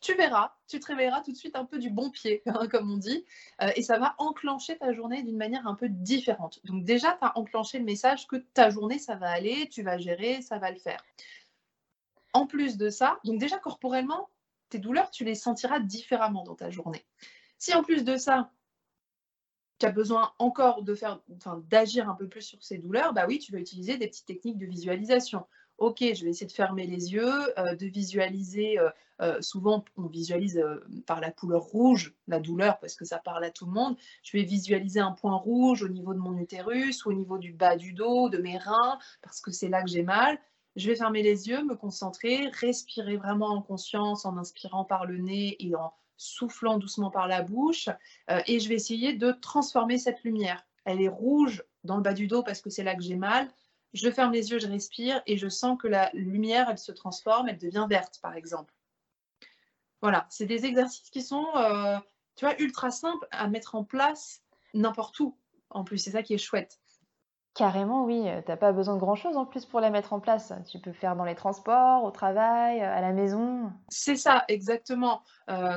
[0.00, 2.90] tu verras, tu te réveilleras tout de suite un peu du bon pied, hein, comme
[2.90, 3.24] on dit,
[3.62, 6.60] euh, et ça va enclencher ta journée d'une manière un peu différente.
[6.64, 9.98] Donc déjà, tu as enclenché le message que ta journée, ça va aller, tu vas
[9.98, 11.02] gérer, ça va le faire.
[12.32, 14.30] En plus de ça, donc déjà corporellement,
[14.68, 17.04] tes douleurs, tu les sentiras différemment dans ta journée.
[17.58, 18.52] Si en plus de ça,
[19.80, 23.58] tu as besoin encore d'agir un peu plus sur ces douleurs, bah oui, tu vas
[23.58, 25.46] utiliser des petites techniques de visualisation.
[25.80, 28.78] Ok, je vais essayer de fermer les yeux, euh, de visualiser.
[28.78, 28.90] Euh,
[29.22, 30.62] euh, souvent, on visualise
[31.06, 33.96] par la couleur rouge la douleur parce que ça parle à tout le monde.
[34.22, 37.54] Je vais visualiser un point rouge au niveau de mon utérus, ou au niveau du
[37.54, 40.38] bas du dos, de mes reins, parce que c'est là que j'ai mal.
[40.76, 45.16] Je vais fermer les yeux, me concentrer, respirer vraiment en conscience en inspirant par le
[45.16, 47.88] nez et en soufflant doucement par la bouche.
[48.46, 50.62] Et je vais essayer de transformer cette lumière.
[50.84, 53.48] Elle est rouge dans le bas du dos parce que c'est là que j'ai mal.
[53.92, 57.48] Je ferme les yeux, je respire et je sens que la lumière, elle se transforme,
[57.48, 58.72] elle devient verte, par exemple.
[60.00, 61.98] Voilà, c'est des exercices qui sont, euh,
[62.36, 64.42] tu vois, ultra simples à mettre en place
[64.74, 65.36] n'importe où.
[65.70, 66.80] En plus, c'est ça qui est chouette.
[67.54, 70.52] Carrément, oui, tu n'as pas besoin de grand-chose en plus pour la mettre en place.
[70.70, 73.72] Tu peux faire dans les transports, au travail, à la maison.
[73.88, 75.22] C'est ça, exactement.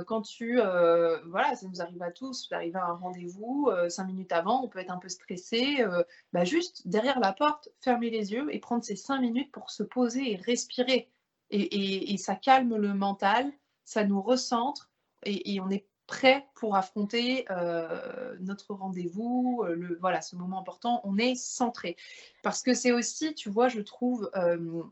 [0.06, 4.64] quand tu, voilà, ça nous arrive à tous d'arriver à un rendez-vous, cinq minutes avant,
[4.64, 5.84] on peut être un peu stressé.
[6.32, 9.84] bah, juste derrière la porte, fermer les yeux et prendre ces cinq minutes pour se
[9.84, 11.10] poser et respirer.
[11.50, 13.52] Et, et ça calme le mental,
[13.84, 14.90] ça nous recentre
[15.24, 21.02] et, et on est prêt pour affronter euh, notre rendez-vous, euh, voilà, ce moment important,
[21.06, 21.96] on est centré.
[22.44, 24.84] Parce que c'est aussi, tu vois, je trouve, euh,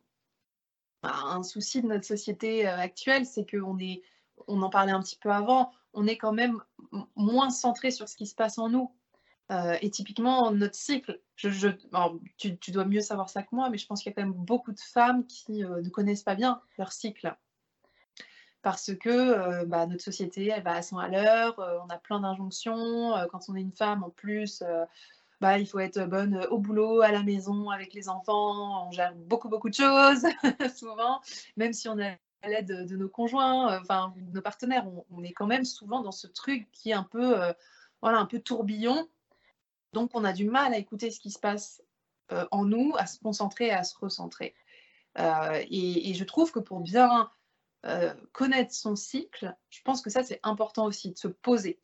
[1.03, 4.01] un souci de notre société actuelle, c'est qu'on est,
[4.47, 6.59] on en parlait un petit peu avant, on est quand même
[7.15, 8.91] moins centré sur ce qui se passe en nous.
[9.81, 14.11] et typiquement, notre cycle, tu, dois mieux savoir ça que moi, mais je pense qu'il
[14.11, 17.35] y a quand même beaucoup de femmes qui ne connaissent pas bien leur cycle
[18.61, 21.97] parce que euh, bah, notre société, elle va à 100 à l'heure, euh, on a
[21.97, 23.15] plein d'injonctions.
[23.15, 24.63] Euh, quand on est une femme, en plus,
[25.39, 28.87] bah, il faut être bonne au boulot, à la maison, avec les enfants.
[28.87, 30.25] On gère beaucoup, beaucoup de choses,
[30.75, 31.21] souvent,
[31.57, 32.15] même si on a
[32.47, 34.85] l'aide de, nos conjoints, enfin, de nos partenaires.
[35.09, 37.35] On, est quand même souvent dans ce truc qui est un peu,
[38.01, 39.07] voilà, un peu tourbillon.
[39.93, 41.81] Donc, on a du mal à écouter ce qui se passe
[42.51, 44.53] en nous, à se concentrer, à se recentrer.
[45.17, 47.29] Et, et, je trouve que pour bien
[47.85, 51.79] euh, connaître son cycle, je pense que ça, c'est important aussi, de se poser.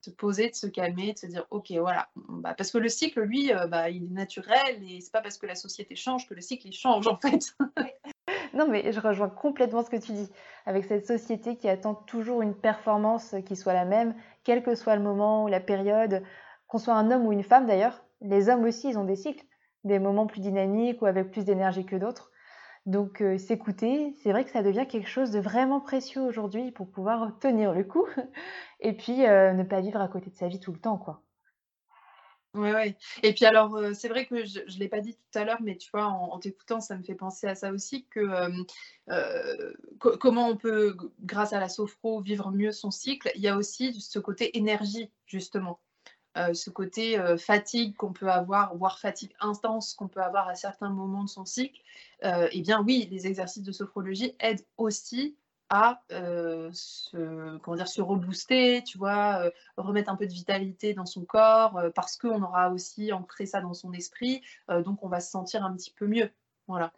[0.00, 2.08] Se poser, de se calmer, de se dire, OK, voilà.
[2.16, 5.38] Bah, parce que le cycle, lui, euh, bah, il est naturel et c'est pas parce
[5.38, 7.56] que la société change que le cycle, il change, en fait.
[8.54, 10.28] non, mais je rejoins complètement ce que tu dis.
[10.66, 14.96] Avec cette société qui attend toujours une performance qui soit la même, quel que soit
[14.96, 16.22] le moment ou la période,
[16.66, 18.04] qu'on soit un homme ou une femme d'ailleurs.
[18.20, 19.46] Les hommes aussi, ils ont des cycles,
[19.84, 22.32] des moments plus dynamiques ou avec plus d'énergie que d'autres.
[22.86, 26.90] Donc euh, s'écouter, c'est vrai que ça devient quelque chose de vraiment précieux aujourd'hui pour
[26.90, 28.06] pouvoir tenir le coup
[28.80, 31.22] et puis euh, ne pas vivre à côté de sa vie tout le temps, quoi.
[32.54, 32.94] Oui, oui.
[33.22, 35.60] Et puis alors, euh, c'est vrai que je ne l'ai pas dit tout à l'heure,
[35.60, 38.26] mais tu vois, en, t'écoutant, ça me fait penser à ça aussi, que
[39.98, 43.30] comment on peut, grâce à la sophro, vivre mieux son cycle.
[43.34, 45.78] Il y a aussi ce côté énergie, justement.
[46.38, 50.54] Euh, ce côté euh, fatigue qu'on peut avoir, voire fatigue intense qu'on peut avoir à
[50.54, 51.80] certains moments de son cycle,
[52.24, 55.36] euh, eh bien oui, les exercices de sophrologie aident aussi
[55.70, 61.26] à se, comment dire, se rebooster, tu vois, remettre un peu de vitalité dans son
[61.26, 65.66] corps, parce qu'on aura aussi ancré ça dans son esprit, donc on va se sentir
[65.66, 66.30] un petit peu mieux.
[66.68, 66.90] Voilà.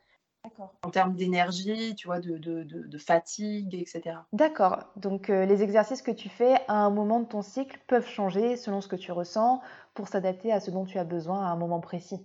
[0.82, 4.16] En termes d'énergie, tu vois, de, fatigue, etc.
[4.32, 4.84] D'accord.
[4.96, 8.56] Donc euh, les exercices que tu fais à un moment de ton cycle peuvent changer
[8.56, 9.60] selon ce que tu ressens
[9.94, 12.20] pour s'adapter à ce dont tu as besoin à un moment précis.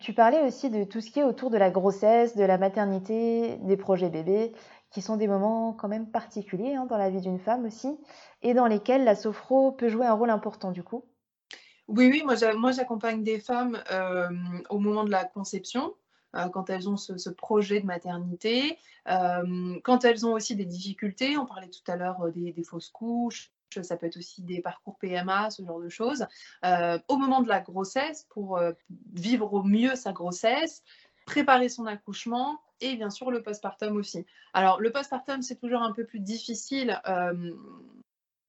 [0.00, 3.56] Tu parlais aussi de tout ce qui est autour de la grossesse, de la maternité,
[3.58, 4.52] des projets bébés.
[4.90, 7.98] qui sont des moments quand même particuliers hein, dans la vie d'une femme aussi,
[8.42, 11.04] et dans lesquels la sophro peut jouer un rôle important du coup.
[11.88, 14.28] Oui, oui, moi j'accompagne des femmes euh,
[14.70, 15.94] au moment de la conception,
[16.36, 21.36] euh, quand elles ont ce, projet de maternité, euh, quand elles ont aussi des difficultés,
[21.36, 23.50] on parlait tout à l'heure des, fausses couches,
[23.82, 26.26] ça peut être aussi des parcours PMA, ce genre de choses,
[26.62, 28.58] au moment de la grossesse, pour
[29.12, 30.82] vivre au mieux sa grossesse,
[31.26, 34.24] préparer son accouchement et bien sûr le postpartum aussi.
[34.54, 36.98] Alors le postpartum, c'est toujours un peu plus difficile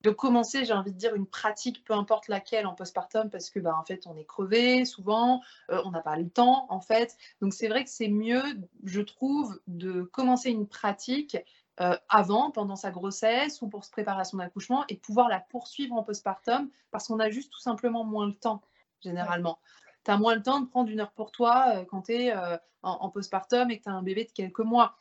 [0.01, 3.60] de commencer, j'ai envie de dire, une pratique, peu importe laquelle, en postpartum, parce que,
[3.60, 7.17] bah, en fait, on est crevé souvent, euh, on n'a pas le temps, en fait.
[7.41, 8.43] Donc, c'est vrai que c'est mieux,
[8.83, 11.38] je trouve, de commencer une pratique
[11.79, 15.39] euh, avant, pendant sa grossesse ou pour se préparer à son accouchement et pouvoir la
[15.39, 18.62] poursuivre en postpartum parce qu'on a juste tout simplement moins le temps,
[19.01, 19.60] généralement.
[20.03, 22.33] Tu as moins le temps de prendre une heure pour toi euh, quand tu es
[22.33, 24.97] en, en postpartum et que tu as un bébé de quelques mois.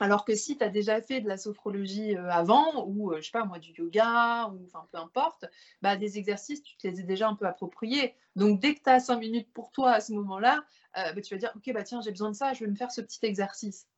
[0.00, 3.26] Alors que si tu as déjà fait de la sophrologie euh, avant, ou euh, je
[3.26, 5.44] sais pas moi, du yoga, ou enfin peu importe,
[5.82, 8.14] bah, des exercices, tu te les as déjà un peu appropriés.
[8.36, 10.64] Donc dès que tu as cinq minutes pour toi à ce moment-là,
[10.98, 12.76] euh, bah, tu vas dire Ok, bah tiens, j'ai besoin de ça, je vais me
[12.76, 13.88] faire ce petit exercice.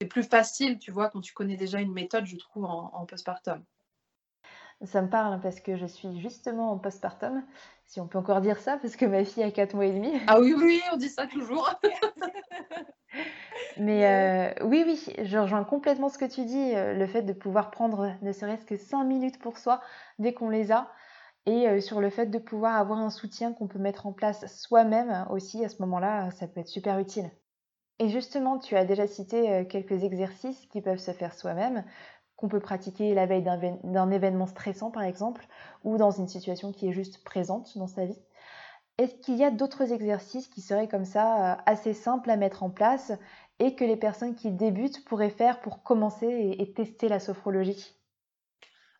[0.00, 3.64] C'est plus facile, tu vois, quand tu connais déjà une méthode, je trouve, en, postpartum.
[4.84, 7.42] Ça me parle parce que je suis justement en postpartum,
[7.86, 10.12] si on peut encore dire ça, parce que ma fille a 4 mois et demi.
[10.26, 11.70] Ah oui, oui, on dit ça toujours.
[13.76, 17.32] Mais euh, oui, oui, je rejoins complètement ce que tu dis, euh, le fait de
[17.32, 19.80] pouvoir prendre ne serait-ce que 5 minutes pour soi
[20.18, 20.90] dès qu'on les a,
[21.46, 24.46] et euh, sur le fait de pouvoir avoir un soutien qu'on peut mettre en place
[24.46, 27.30] soi-même aussi, à ce moment-là, ça peut être super utile.
[28.00, 31.84] Et justement, tu as déjà cité quelques exercices qui peuvent se faire soi-même,
[32.36, 33.44] qu'on peut pratiquer la veille
[33.84, 35.46] d'un événement stressant par exemple,
[35.84, 38.18] ou dans une situation qui est juste présente dans sa vie.
[38.98, 42.70] Est-ce qu'il y a d'autres exercices qui seraient comme ça assez simples à mettre en
[42.70, 43.12] place
[43.58, 47.96] et que les personnes qui débutent pourraient faire pour commencer et, tester la sophrologie?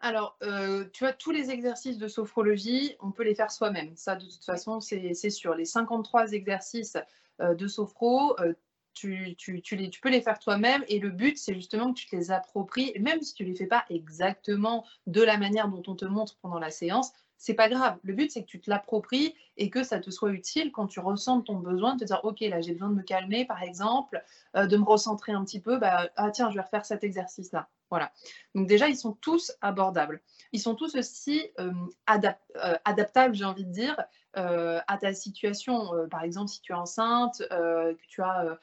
[0.00, 3.96] Alors, euh, tu vois, tous les exercices de sophrologie, on peut les faire soi-même.
[3.96, 5.54] Ça, de toute façon, c'est sûr.
[5.54, 6.96] Les 53 exercices
[7.40, 8.52] euh, de sophro, euh,
[8.94, 10.84] tu, tu, les, tu, peux les faire toi-même.
[10.88, 13.54] Et le but, c'est justement que tu te les appropries, même si tu ne les
[13.54, 17.68] fais pas exactement de la manière dont on te montre pendant la séance, c'est pas
[17.68, 17.98] grave.
[18.02, 21.00] Le but, c'est que tu te l'appropries et que ça te soit utile quand tu
[21.00, 24.22] ressens ton besoin de te dire, OK, là, j'ai besoin de me calmer, par exemple,
[24.56, 25.76] euh, de me recentrer un petit peu.
[25.78, 27.68] Bah, ah, tiens, je vais refaire cet exercice-là.
[27.90, 28.12] Voilà.
[28.54, 30.22] Donc, déjà, ils sont tous abordables.
[30.52, 31.70] Ils sont tous aussi euh,
[32.08, 33.96] euh, adaptables, j'ai envie de dire,
[34.34, 35.90] à ta situation.
[36.10, 38.58] par exemple, si tu es enceinte, que tu as,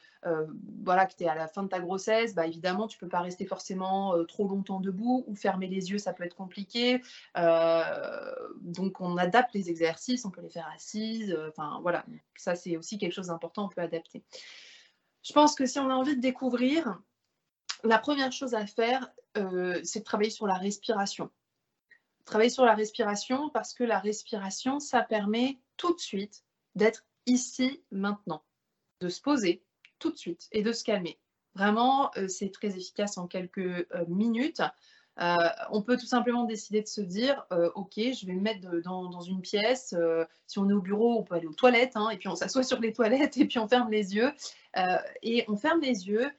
[0.84, 3.20] voilà, que es à la fin de ta grossesse, bah, évidemment, tu ne peux pas
[3.20, 7.00] rester forcément trop longtemps debout ou fermer les yeux, ça peut être compliqué
[8.72, 12.04] donc on adapte les exercices, on peut les faire assises, euh, enfin voilà,
[12.36, 14.22] ça c'est aussi quelque chose d'important, on peut adapter.
[15.22, 17.00] Je pense que si on a envie de découvrir,
[17.84, 21.30] la première chose à faire, euh, c'est de travailler sur la respiration.
[22.24, 27.82] Travailler sur la respiration parce que la respiration, ça permet tout de suite d'être ici,
[27.90, 28.42] maintenant,
[29.00, 29.64] de se poser
[29.98, 31.18] tout de suite et de se calmer.
[31.54, 34.62] Vraiment, euh, c'est très efficace en quelques minutes.
[35.20, 35.36] Euh,
[35.70, 39.20] on peut tout simplement décider de se dire, euh, ok, je vais me mettre dans,
[39.20, 39.94] une pièce.
[39.96, 42.36] Euh, si on est au bureau, on peut aller aux toilettes, hein, et puis on
[42.36, 44.32] s'assoit sur les toilettes, et puis on ferme les yeux.
[45.22, 46.30] et on ferme les yeux,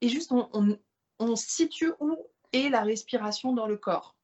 [0.00, 2.16] et juste on, situe où
[2.52, 4.16] est la respiration dans le corps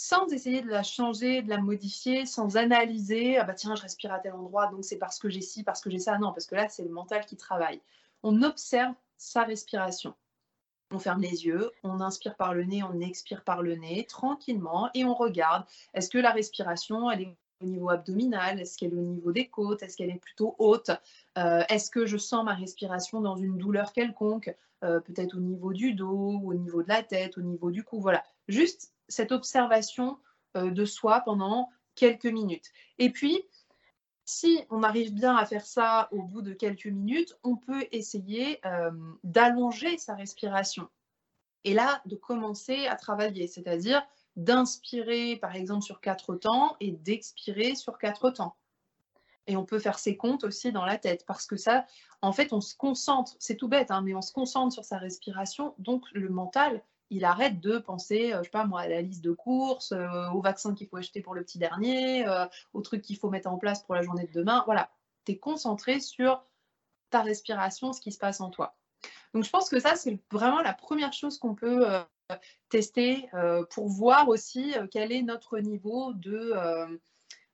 [0.00, 4.10] sans essayer de la changer, de la modifier, sans analyser, ah bah tiens, je respire
[4.14, 6.16] à tel endroit, donc c'est parce que j'ai ci, parce que j'ai ça.
[6.16, 7.82] Non, parce que là, c'est le mental qui travaille.
[8.22, 10.14] On observe sa respiration.
[10.90, 14.88] On ferme les yeux, on inspire par le nez, on expire par le nez, tranquillement,
[14.94, 15.66] et on regarde.
[15.92, 19.48] Est-ce que la respiration, elle est au niveau abdominal Est-ce qu'elle est au niveau des
[19.48, 20.92] côtes Est-ce qu'elle est plutôt haute
[21.36, 25.74] euh, Est-ce que je sens ma respiration dans une douleur quelconque euh, Peut-être au niveau
[25.74, 28.00] du dos, au niveau de la tête, au niveau du cou.
[28.00, 30.18] Voilà, juste cette observation
[30.56, 32.70] euh, de soi pendant quelques minutes.
[32.98, 33.42] Et puis,
[34.24, 38.64] si on arrive bien à faire ça au bout de quelques minutes, on peut essayer
[38.64, 38.90] euh,
[39.24, 40.88] d'allonger sa respiration.
[41.64, 44.02] Et là, de commencer à travailler, c'est-à-dire
[44.36, 48.56] d'inspirer par exemple sur quatre temps et d'expirer sur quatre temps.
[49.46, 51.84] Et on peut faire ses comptes aussi dans la tête parce que ça,
[52.22, 54.98] en fait, on se concentre, c'est tout bête, hein, mais on se concentre sur sa
[54.98, 59.02] respiration, donc le mental, il arrête de penser, euh, je sais pas moi, à la
[59.02, 62.80] liste de courses, euh, au vaccin qu'il faut acheter pour le petit dernier, euh, au
[62.80, 64.62] truc qu'il faut mettre en place pour la journée de demain.
[64.64, 64.90] Voilà,
[65.26, 66.42] tu es concentré sur
[67.10, 68.76] ta respiration, ce qui se passe en toi.
[69.34, 71.84] Donc je pense que ça, c'est vraiment la première chose qu'on peut
[72.68, 73.28] tester
[73.70, 76.52] pour voir aussi quel est notre niveau de,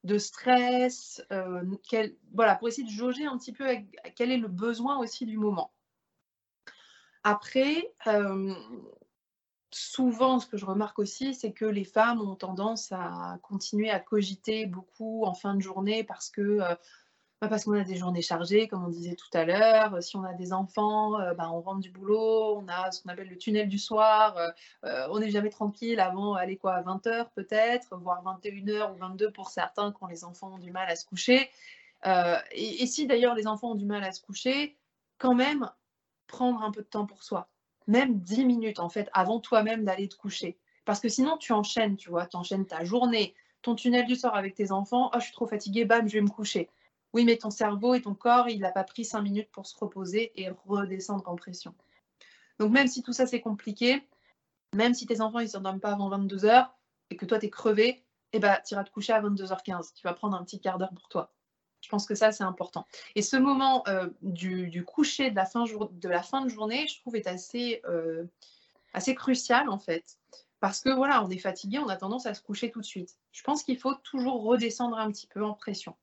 [0.05, 1.23] de stress,
[2.33, 3.66] voilà, pour essayer de jauger un petit peu
[4.16, 5.73] quel est le besoin aussi du moment.
[7.23, 7.95] Après,
[9.70, 14.00] souvent, ce que je remarque aussi, c'est que les femmes ont tendance à continuer à
[14.00, 16.61] cogiter beaucoup en fin de journée parce que
[17.42, 20.02] bah, parce qu'on a des journées chargées, comme on disait tout à l'heure.
[20.02, 23.11] Si on a des enfants, euh, bah, on rentre du boulot, on a ce qu'on
[23.11, 24.38] appelle le tunnel du soir.
[24.38, 24.48] Euh,
[24.85, 29.33] euh, on n'est jamais tranquille avant, aller quoi, à 20h peut-être, voire 21h ou 22
[29.33, 31.50] pour certains quand les enfants ont du mal à se coucher.
[32.52, 34.79] Et, si d'ailleurs les enfants ont du mal à se coucher,
[35.18, 35.70] quand même
[36.29, 37.48] prendre un peu de temps pour soi.
[37.87, 40.57] Même 10 minutes en fait, avant toi-même d'aller te coucher.
[40.85, 44.35] Parce que sinon tu enchaînes, tu vois, tu enchaînes ta journée, ton tunnel du soir
[44.35, 45.11] avec tes enfants.
[45.12, 46.68] Oh, je suis trop fatiguée, bam, je vais me coucher
[47.16, 49.75] oui, mais ton cerveau et ton corps, il n'a pas pris cinq minutes pour se
[49.79, 51.75] reposer et redescendre en pression.
[52.59, 54.07] Donc même si tout ça c'est compliqué,
[54.75, 56.68] même si tes enfants ils ne s'endorment pas avant 22 h
[57.09, 59.94] et que toi tu es crevé, eh ben, tu iras te coucher à 22h15.
[59.94, 61.33] Tu vas prendre un petit quart d'heure pour toi.
[61.87, 62.85] Je pense que ça, c'est important.
[63.14, 67.81] Et ce moment euh, du, coucher de la, fin de journée, je trouve, est assez,
[67.85, 68.25] euh,
[68.92, 70.18] assez crucial, en fait.
[70.59, 73.14] Parce que voilà, on est fatigué, on a tendance à se coucher tout de suite.
[73.31, 75.94] Je pense qu'il faut toujours redescendre un petit peu en pression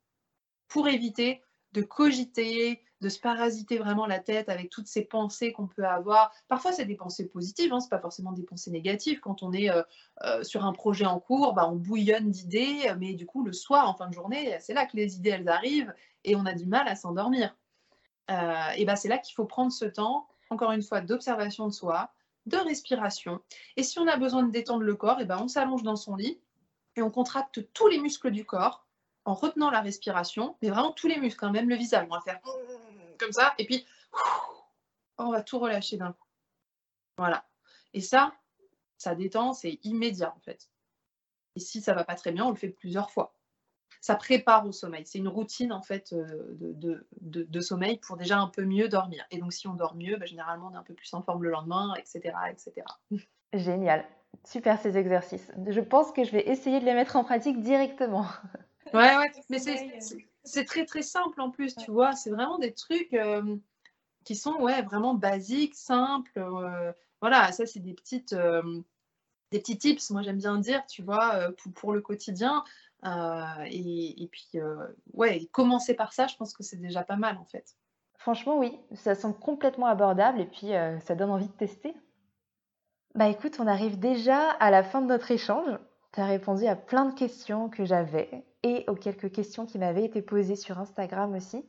[0.69, 1.41] pour éviter
[1.73, 6.31] de cogiter, de se parasiter vraiment la tête avec toutes ces pensées qu'on peut avoir.
[6.47, 9.19] Parfois, c'est des pensées positives, hein, ce n'est pas forcément des pensées négatives.
[9.19, 9.83] Quand on est euh,
[10.23, 13.89] euh, sur un projet en cours, bah, on bouillonne d'idées, mais du coup, le soir,
[13.89, 16.65] en fin de journée, c'est là que les idées, elles arrivent et on a du
[16.65, 17.55] mal à s'endormir.
[18.31, 21.73] Euh, et bah, c'est là qu'il faut prendre ce temps, encore une fois, d'observation de
[21.73, 22.11] soi,
[22.45, 23.41] de respiration.
[23.77, 26.15] Et si on a besoin de détendre le corps, et ben on s'allonge dans son
[26.15, 26.39] lit
[26.95, 28.82] et on contracte tous les muscles du corps
[29.25, 32.05] en retenant la respiration, mais vraiment tous les muscles, hein, même le visage.
[32.09, 32.39] On va faire
[33.19, 33.85] comme ça, et puis
[35.17, 36.27] on va tout relâcher d'un coup.
[37.17, 37.45] Voilà.
[37.93, 38.33] Et ça,
[38.97, 40.69] ça détend, c'est immédiat en fait.
[41.55, 43.35] Et si ça va pas très bien, on le fait plusieurs fois.
[44.01, 45.05] Ça prépare au sommeil.
[45.05, 49.23] C'est une routine en fait euh, de, de, sommeil pour déjà un peu mieux dormir.
[49.31, 51.43] Et donc si on dort mieux, bah, généralement on est un peu plus en forme
[51.43, 52.85] le lendemain, etc., etc.
[53.53, 54.05] Génial.
[54.45, 55.51] Super ces exercices.
[55.67, 58.25] Je pense que je vais essayer de les mettre en pratique directement.
[58.93, 59.59] Ouais, ouais, mais
[60.43, 62.13] c'est très très simple en plus, tu vois.
[62.13, 63.55] C'est vraiment des trucs euh,
[64.23, 66.37] qui sont ouais, vraiment basiques, simples.
[66.37, 68.81] Euh, voilà, ça c'est des petites euh,
[69.51, 72.63] des petits tips, moi j'aime bien dire, tu vois, pour, pour le quotidien.
[73.65, 74.59] Et, et, puis,
[75.13, 77.75] ouais, commencer par ça, je pense que c'est déjà pas mal en fait.
[78.17, 80.69] Franchement, oui, ça semble complètement abordable et puis
[81.01, 81.93] ça donne envie de tester.
[83.13, 85.77] Bah écoute, on arrive déjà à la fin de notre échange.
[86.13, 90.05] Tu as répondu à plein de questions que j'avais et aux quelques questions qui m'avaient
[90.05, 91.65] été posées sur Instagram aussi.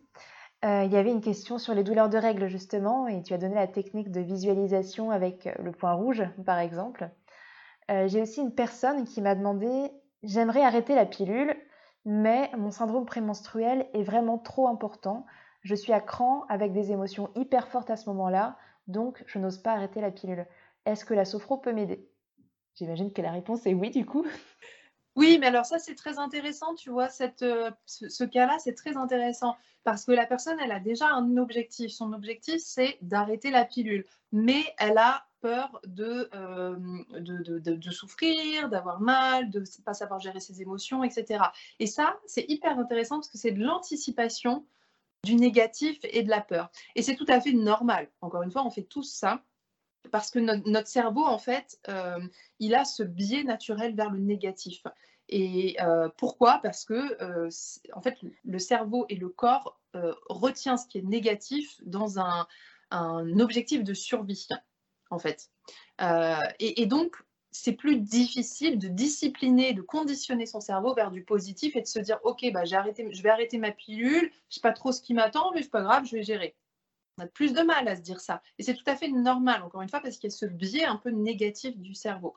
[0.65, 3.39] Euh, il y avait une question sur les douleurs de règles justement et tu as
[3.39, 7.11] donné la technique de visualisation avec le point rouge par exemple.
[7.91, 9.91] Euh, j'ai aussi une personne qui m'a demandé
[10.23, 11.55] j'aimerais arrêter la pilule
[12.07, 15.27] mais mon syndrome prémenstruel est vraiment trop important.
[15.63, 19.59] Je suis à cran avec des émotions hyper fortes à ce moment-là donc je n'ose
[19.59, 20.47] pas arrêter la pilule.
[20.87, 22.09] Est-ce que la sophro peut m'aider?
[22.75, 24.27] J'imagine que la réponse est oui, du coup.
[25.17, 27.09] Oui, mais alors ça, c'est très intéressant, tu vois,
[27.43, 31.93] euh, ce, cas-là, c'est très intéressant parce que la personne, elle a déjà un objectif.
[31.93, 36.77] Son objectif, c'est d'arrêter la pilule, mais elle a peur de, euh,
[37.21, 41.45] de, souffrir, d'avoir mal, de ne pas savoir gérer ses émotions, etc.
[41.79, 44.67] Et ça, c'est hyper intéressant parce que c'est de l'anticipation
[45.23, 46.71] du négatif et de la peur.
[46.97, 48.09] Et c'est tout à fait normal.
[48.21, 49.43] Encore une fois, on fait tous ça
[50.11, 52.21] parce que notre cerveau, en fait, euh,
[52.59, 54.83] il a ce biais naturel vers le négatif.
[55.29, 56.61] Et euh, pourquoi?
[56.63, 57.49] Parce que, euh,
[57.95, 59.81] en fait, le cerveau et le corps
[60.29, 62.47] retient ce qui est négatif dans un,
[63.41, 64.49] objectif de survie,
[65.11, 65.51] en fait.
[66.59, 67.17] Et, donc,
[67.51, 72.01] c'est plus difficile de discipliner, de conditionner son cerveau vers du positif et de se
[72.01, 74.91] dire, OK, bah, j'ai arrêté, je vais arrêter ma pilule, je ne sais pas trop
[74.91, 76.57] ce qui m'attend, mais c'est pas grave, je vais gérer
[77.19, 78.43] on a plus de mal à se dire ça.
[78.59, 80.85] Et c'est tout à fait normal, encore une fois, parce qu'il y a ce biais
[80.85, 82.37] un peu négatif du cerveau.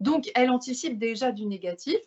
[0.00, 2.00] Donc, elle anticipe déjà du négatif.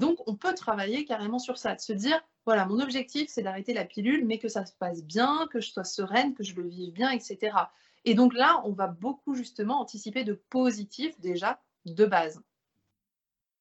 [0.00, 3.72] Donc, on peut travailler carrément sur ça, de se dire, voilà, mon objectif, c'est d'arrêter
[3.72, 6.68] la pilule, mais que ça se passe bien, que je sois sereine, que je le
[6.68, 7.56] vive bien, etc.
[8.04, 12.42] Et donc là, on va beaucoup justement anticiper de positif déjà de base.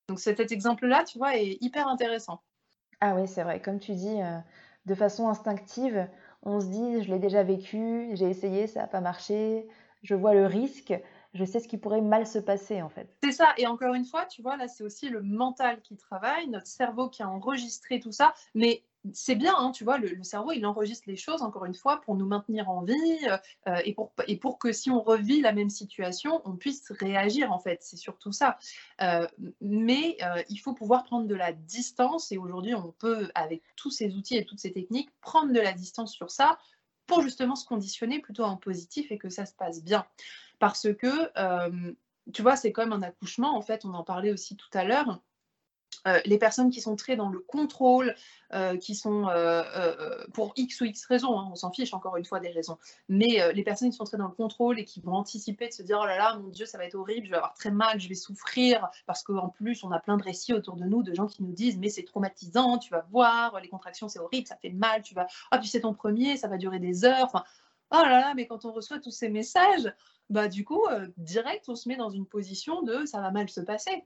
[0.10, 2.42] Donc cet exemple-là, tu vois, est hyper intéressant.
[3.00, 3.62] Ah oui, c'est vrai.
[3.62, 4.38] Comme tu dis, euh,
[4.86, 6.08] de façon instinctive,
[6.44, 9.68] on se dit, je l'ai déjà vécu, j'ai essayé, ça n'a pas marché,
[10.04, 10.94] je vois le risque,
[11.34, 13.16] je sais ce qui pourrait mal se passer en fait.
[13.24, 16.48] C'est ça, et encore une fois, tu vois, là c'est aussi le mental qui travaille,
[16.48, 18.84] notre cerveau qui a enregistré tout ça, mais
[19.14, 22.16] c'est bien, hein, tu vois, le, cerveau, il enregistre les choses, encore une fois, pour
[22.16, 22.96] nous maintenir en vie
[23.68, 27.52] euh, et, pour, et pour que si on revit la même situation, on puisse réagir,
[27.52, 27.80] en fait.
[27.82, 28.58] C'est surtout ça.
[29.02, 29.28] Euh,
[29.60, 33.90] mais euh, il faut pouvoir prendre de la distance et aujourd'hui, on peut, avec tous
[33.90, 36.60] ces outils et toutes ces techniques, prendre de la distance sur ça
[37.08, 40.06] pour justement se conditionner plutôt en positif et que ça se passe bien.
[40.60, 41.32] Parce que,
[42.32, 45.20] tu vois, c'est comme un accouchement, en fait, on en parlait aussi tout à l'heure.
[46.08, 48.16] Euh, les personnes qui sont très dans le contrôle,
[48.54, 52.26] euh, qui sont euh, pour X ou X raisons, hein, on s'en fiche encore une
[52.26, 52.78] fois des raisons,
[53.08, 55.84] mais les personnes qui sont très dans le contrôle et qui vont anticiper de se
[55.84, 58.00] dire oh là là, mon Dieu, ça va être horrible, je vais avoir très mal,
[58.00, 61.14] je vais souffrir, parce qu'en plus, on a plein de récits autour de nous de
[61.14, 64.56] gens qui nous disent mais c'est traumatisant, tu vas voir, les contractions c'est horrible, ça
[64.56, 67.46] fait mal, tu vas, ah puis c'est ton premier, ça va durer des heures,
[67.92, 69.94] oh là là, mais quand on reçoit tous ces messages,
[70.30, 70.84] bah du coup,
[71.18, 74.06] direct, on se met dans une position de ça va mal se passer.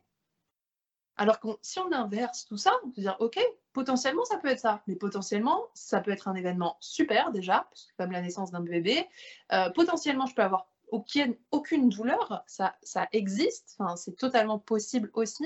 [1.18, 3.39] Alors que si on inverse tout ça, on peut dire, OK,
[3.74, 4.82] potentiellement, ça peut être ça.
[4.88, 9.07] Mais potentiellement, ça peut être un événement super déjà, comme la naissance d'un bébé.
[9.51, 12.76] Euh, potentiellement, je peux avoir aucune, douleur, ça,
[13.11, 15.45] existe, c'est totalement possible aussi.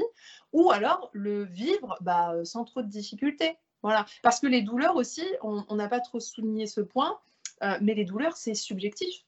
[0.53, 3.57] Ou alors le vivre bah, sans trop de difficultés.
[3.81, 4.05] Voilà.
[4.21, 7.17] Parce que les douleurs aussi, on n'a pas trop souligné ce point,
[7.63, 9.25] euh, mais les douleurs, c'est subjectif.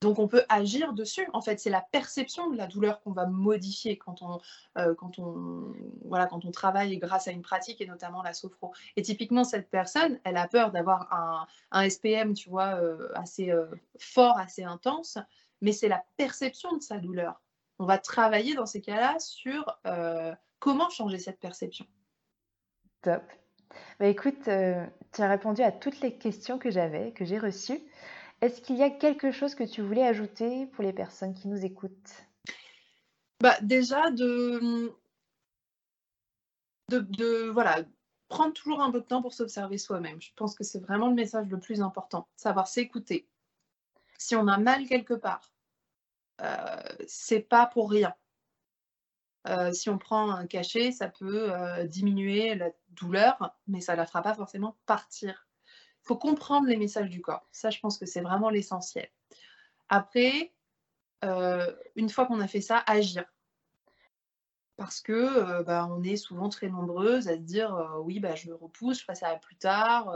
[0.00, 1.28] Donc on peut agir dessus.
[1.32, 4.40] En fait, c'est la perception de la douleur qu'on va modifier quand on,
[4.78, 5.72] euh, quand, on,
[6.04, 8.72] voilà, quand on travaille grâce à une pratique et notamment la sophro.
[8.96, 13.66] Et typiquement, cette personne, elle a peur d'avoir un, SPM, tu vois, euh, assez euh,
[13.98, 15.18] fort, assez intense,
[15.60, 17.42] mais c'est la perception de sa douleur.
[17.80, 19.80] On va travailler dans ces cas-là sur
[20.58, 21.86] comment changer cette perception.
[23.02, 23.22] Top.
[24.00, 27.80] Bah, écoute, tu as répondu à toutes les questions que j'avais, que j'ai reçues.
[28.40, 31.64] Est-ce qu'il y a quelque chose que tu voulais ajouter pour les personnes qui nous
[31.64, 32.28] écoutent?
[33.40, 34.92] Bah, Déjà, de,
[36.88, 37.84] de, voilà,
[38.28, 40.20] prendre toujours un peu de temps pour s'observer soi-même.
[40.20, 43.28] Je pense que c'est vraiment le message le plus important, savoir s'écouter.
[44.18, 45.52] Si on a mal quelque part,
[46.42, 46.76] euh,
[47.06, 48.14] c'est pas pour rien.
[49.48, 53.98] Euh, si on prend un cachet, ça peut euh, diminuer la douleur, mais ça ne
[53.98, 55.47] la fera pas forcément partir
[56.08, 57.46] faut comprendre les messages du corps.
[57.52, 59.08] Ça, je pense que c'est vraiment l'essentiel.
[59.90, 60.54] Après,
[61.24, 63.24] euh, une fois qu'on a fait ça, agir.
[64.76, 68.34] Parce que euh, bah, on est souvent très nombreuses à se dire euh, oui, bah,
[68.34, 70.14] je repousse, je passe à plus tard.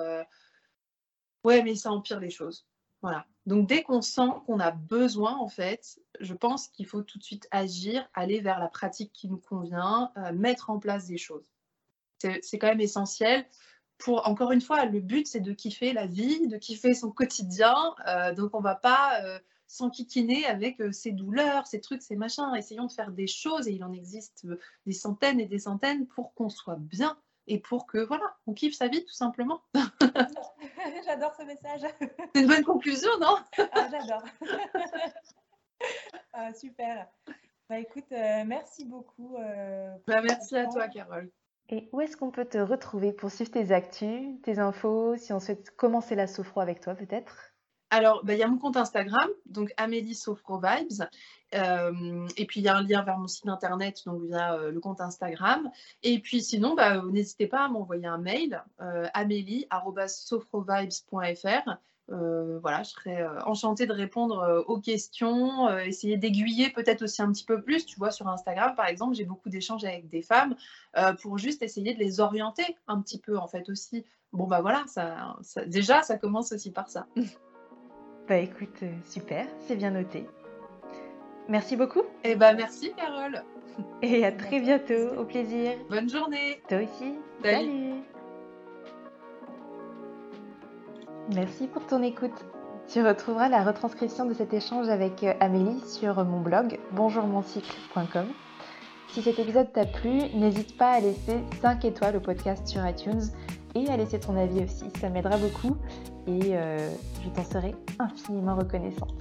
[1.45, 2.67] ouais, mais ça empire les choses.
[3.03, 3.27] Voilà.
[3.45, 7.25] Donc dès qu'on sent qu'on a besoin, en fait, je pense qu'il faut tout de
[7.25, 11.53] suite agir, aller vers la pratique qui nous convient, mettre en place des choses.
[12.21, 13.45] C'est quand même essentiel
[14.09, 17.95] encore une fois, le but, c'est de kiffer la vie, de kiffer son quotidien.
[18.07, 22.55] Euh, donc, on va pas euh, s'enquiquiner avec euh, ses douleurs, ces trucs, ces machins.
[22.57, 24.47] Essayons de faire des choses, et il en existe
[24.87, 27.17] des centaines et des centaines pour qu'on soit bien
[27.49, 29.63] et pour que, voilà, on kiffe sa vie, tout simplement.
[31.05, 31.81] J'adore ce message.
[32.35, 33.37] C'est une bonne conclusion, non?
[33.73, 34.25] Ah, J'adore.
[36.33, 37.09] Ah, super.
[37.69, 39.37] Bah, écoute, merci beaucoup.
[40.07, 41.29] Bah, merci à toi, Carole.
[41.73, 45.41] Et où est-ce qu'on peut te retrouver pour suivre tes actus, tes infos, si on
[45.41, 47.55] souhaite commencer la sophro avec toi peut-être?
[47.89, 51.09] Alors, bah, il y a mon compte Instagram, donc Amélie Sophro Vibes.
[51.55, 54.71] Euh, et puis, il y a un lien vers mon site internet, donc via euh,
[54.71, 55.71] le compte Instagram.
[56.03, 61.79] Et puis, sinon, bah, n'hésitez pas à m'envoyer un mail, euh, amélie.sophrovibes.fr.
[62.11, 67.23] Euh, voilà, je serais euh, enchantée de répondre euh, aux questions, essayer d'aiguiller peut-être aussi
[67.23, 67.87] un petit peu plus.
[67.87, 70.55] Tu vois, sur Instagram, par exemple, j'ai beaucoup d'échanges avec des femmes
[71.21, 74.05] pour juste essayer de les orienter un petit peu, en fait, aussi.
[74.33, 75.37] Bon, bah voilà, ça,
[75.67, 77.07] déjà, ça commence aussi par ça.
[78.29, 80.29] Bah écoute, super, c'est bien noté.
[81.49, 82.03] Merci beaucoup.
[82.23, 83.43] Et eh bah merci, Carole.
[84.01, 85.73] Et à très bientôt, au plaisir.
[85.91, 86.63] Bonne journée.
[86.69, 87.15] Toi aussi.
[87.43, 88.05] Salut.
[91.35, 92.45] Merci pour ton écoute.
[92.89, 98.27] Tu retrouveras la retranscription de cet échange avec euh, Amélie sur mon blog bonjourmoncycle.com.
[99.09, 103.23] Si cet épisode t'a plu, n'hésite pas à laisser 5 étoiles au podcast sur iTunes
[103.75, 105.77] et à laisser ton avis aussi, ça m'aidera beaucoup
[106.27, 106.91] et euh,
[107.25, 109.15] je t'en serai infiniment reconnaissante.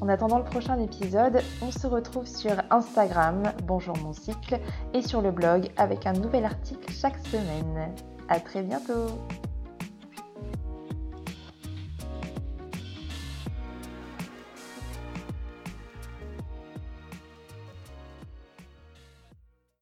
[0.00, 4.58] En attendant le prochain épisode, on se retrouve sur Instagram, bonjour mon cycle,
[4.92, 7.94] et sur le blog avec un nouvel article chaque semaine.
[8.28, 9.06] À très bientôt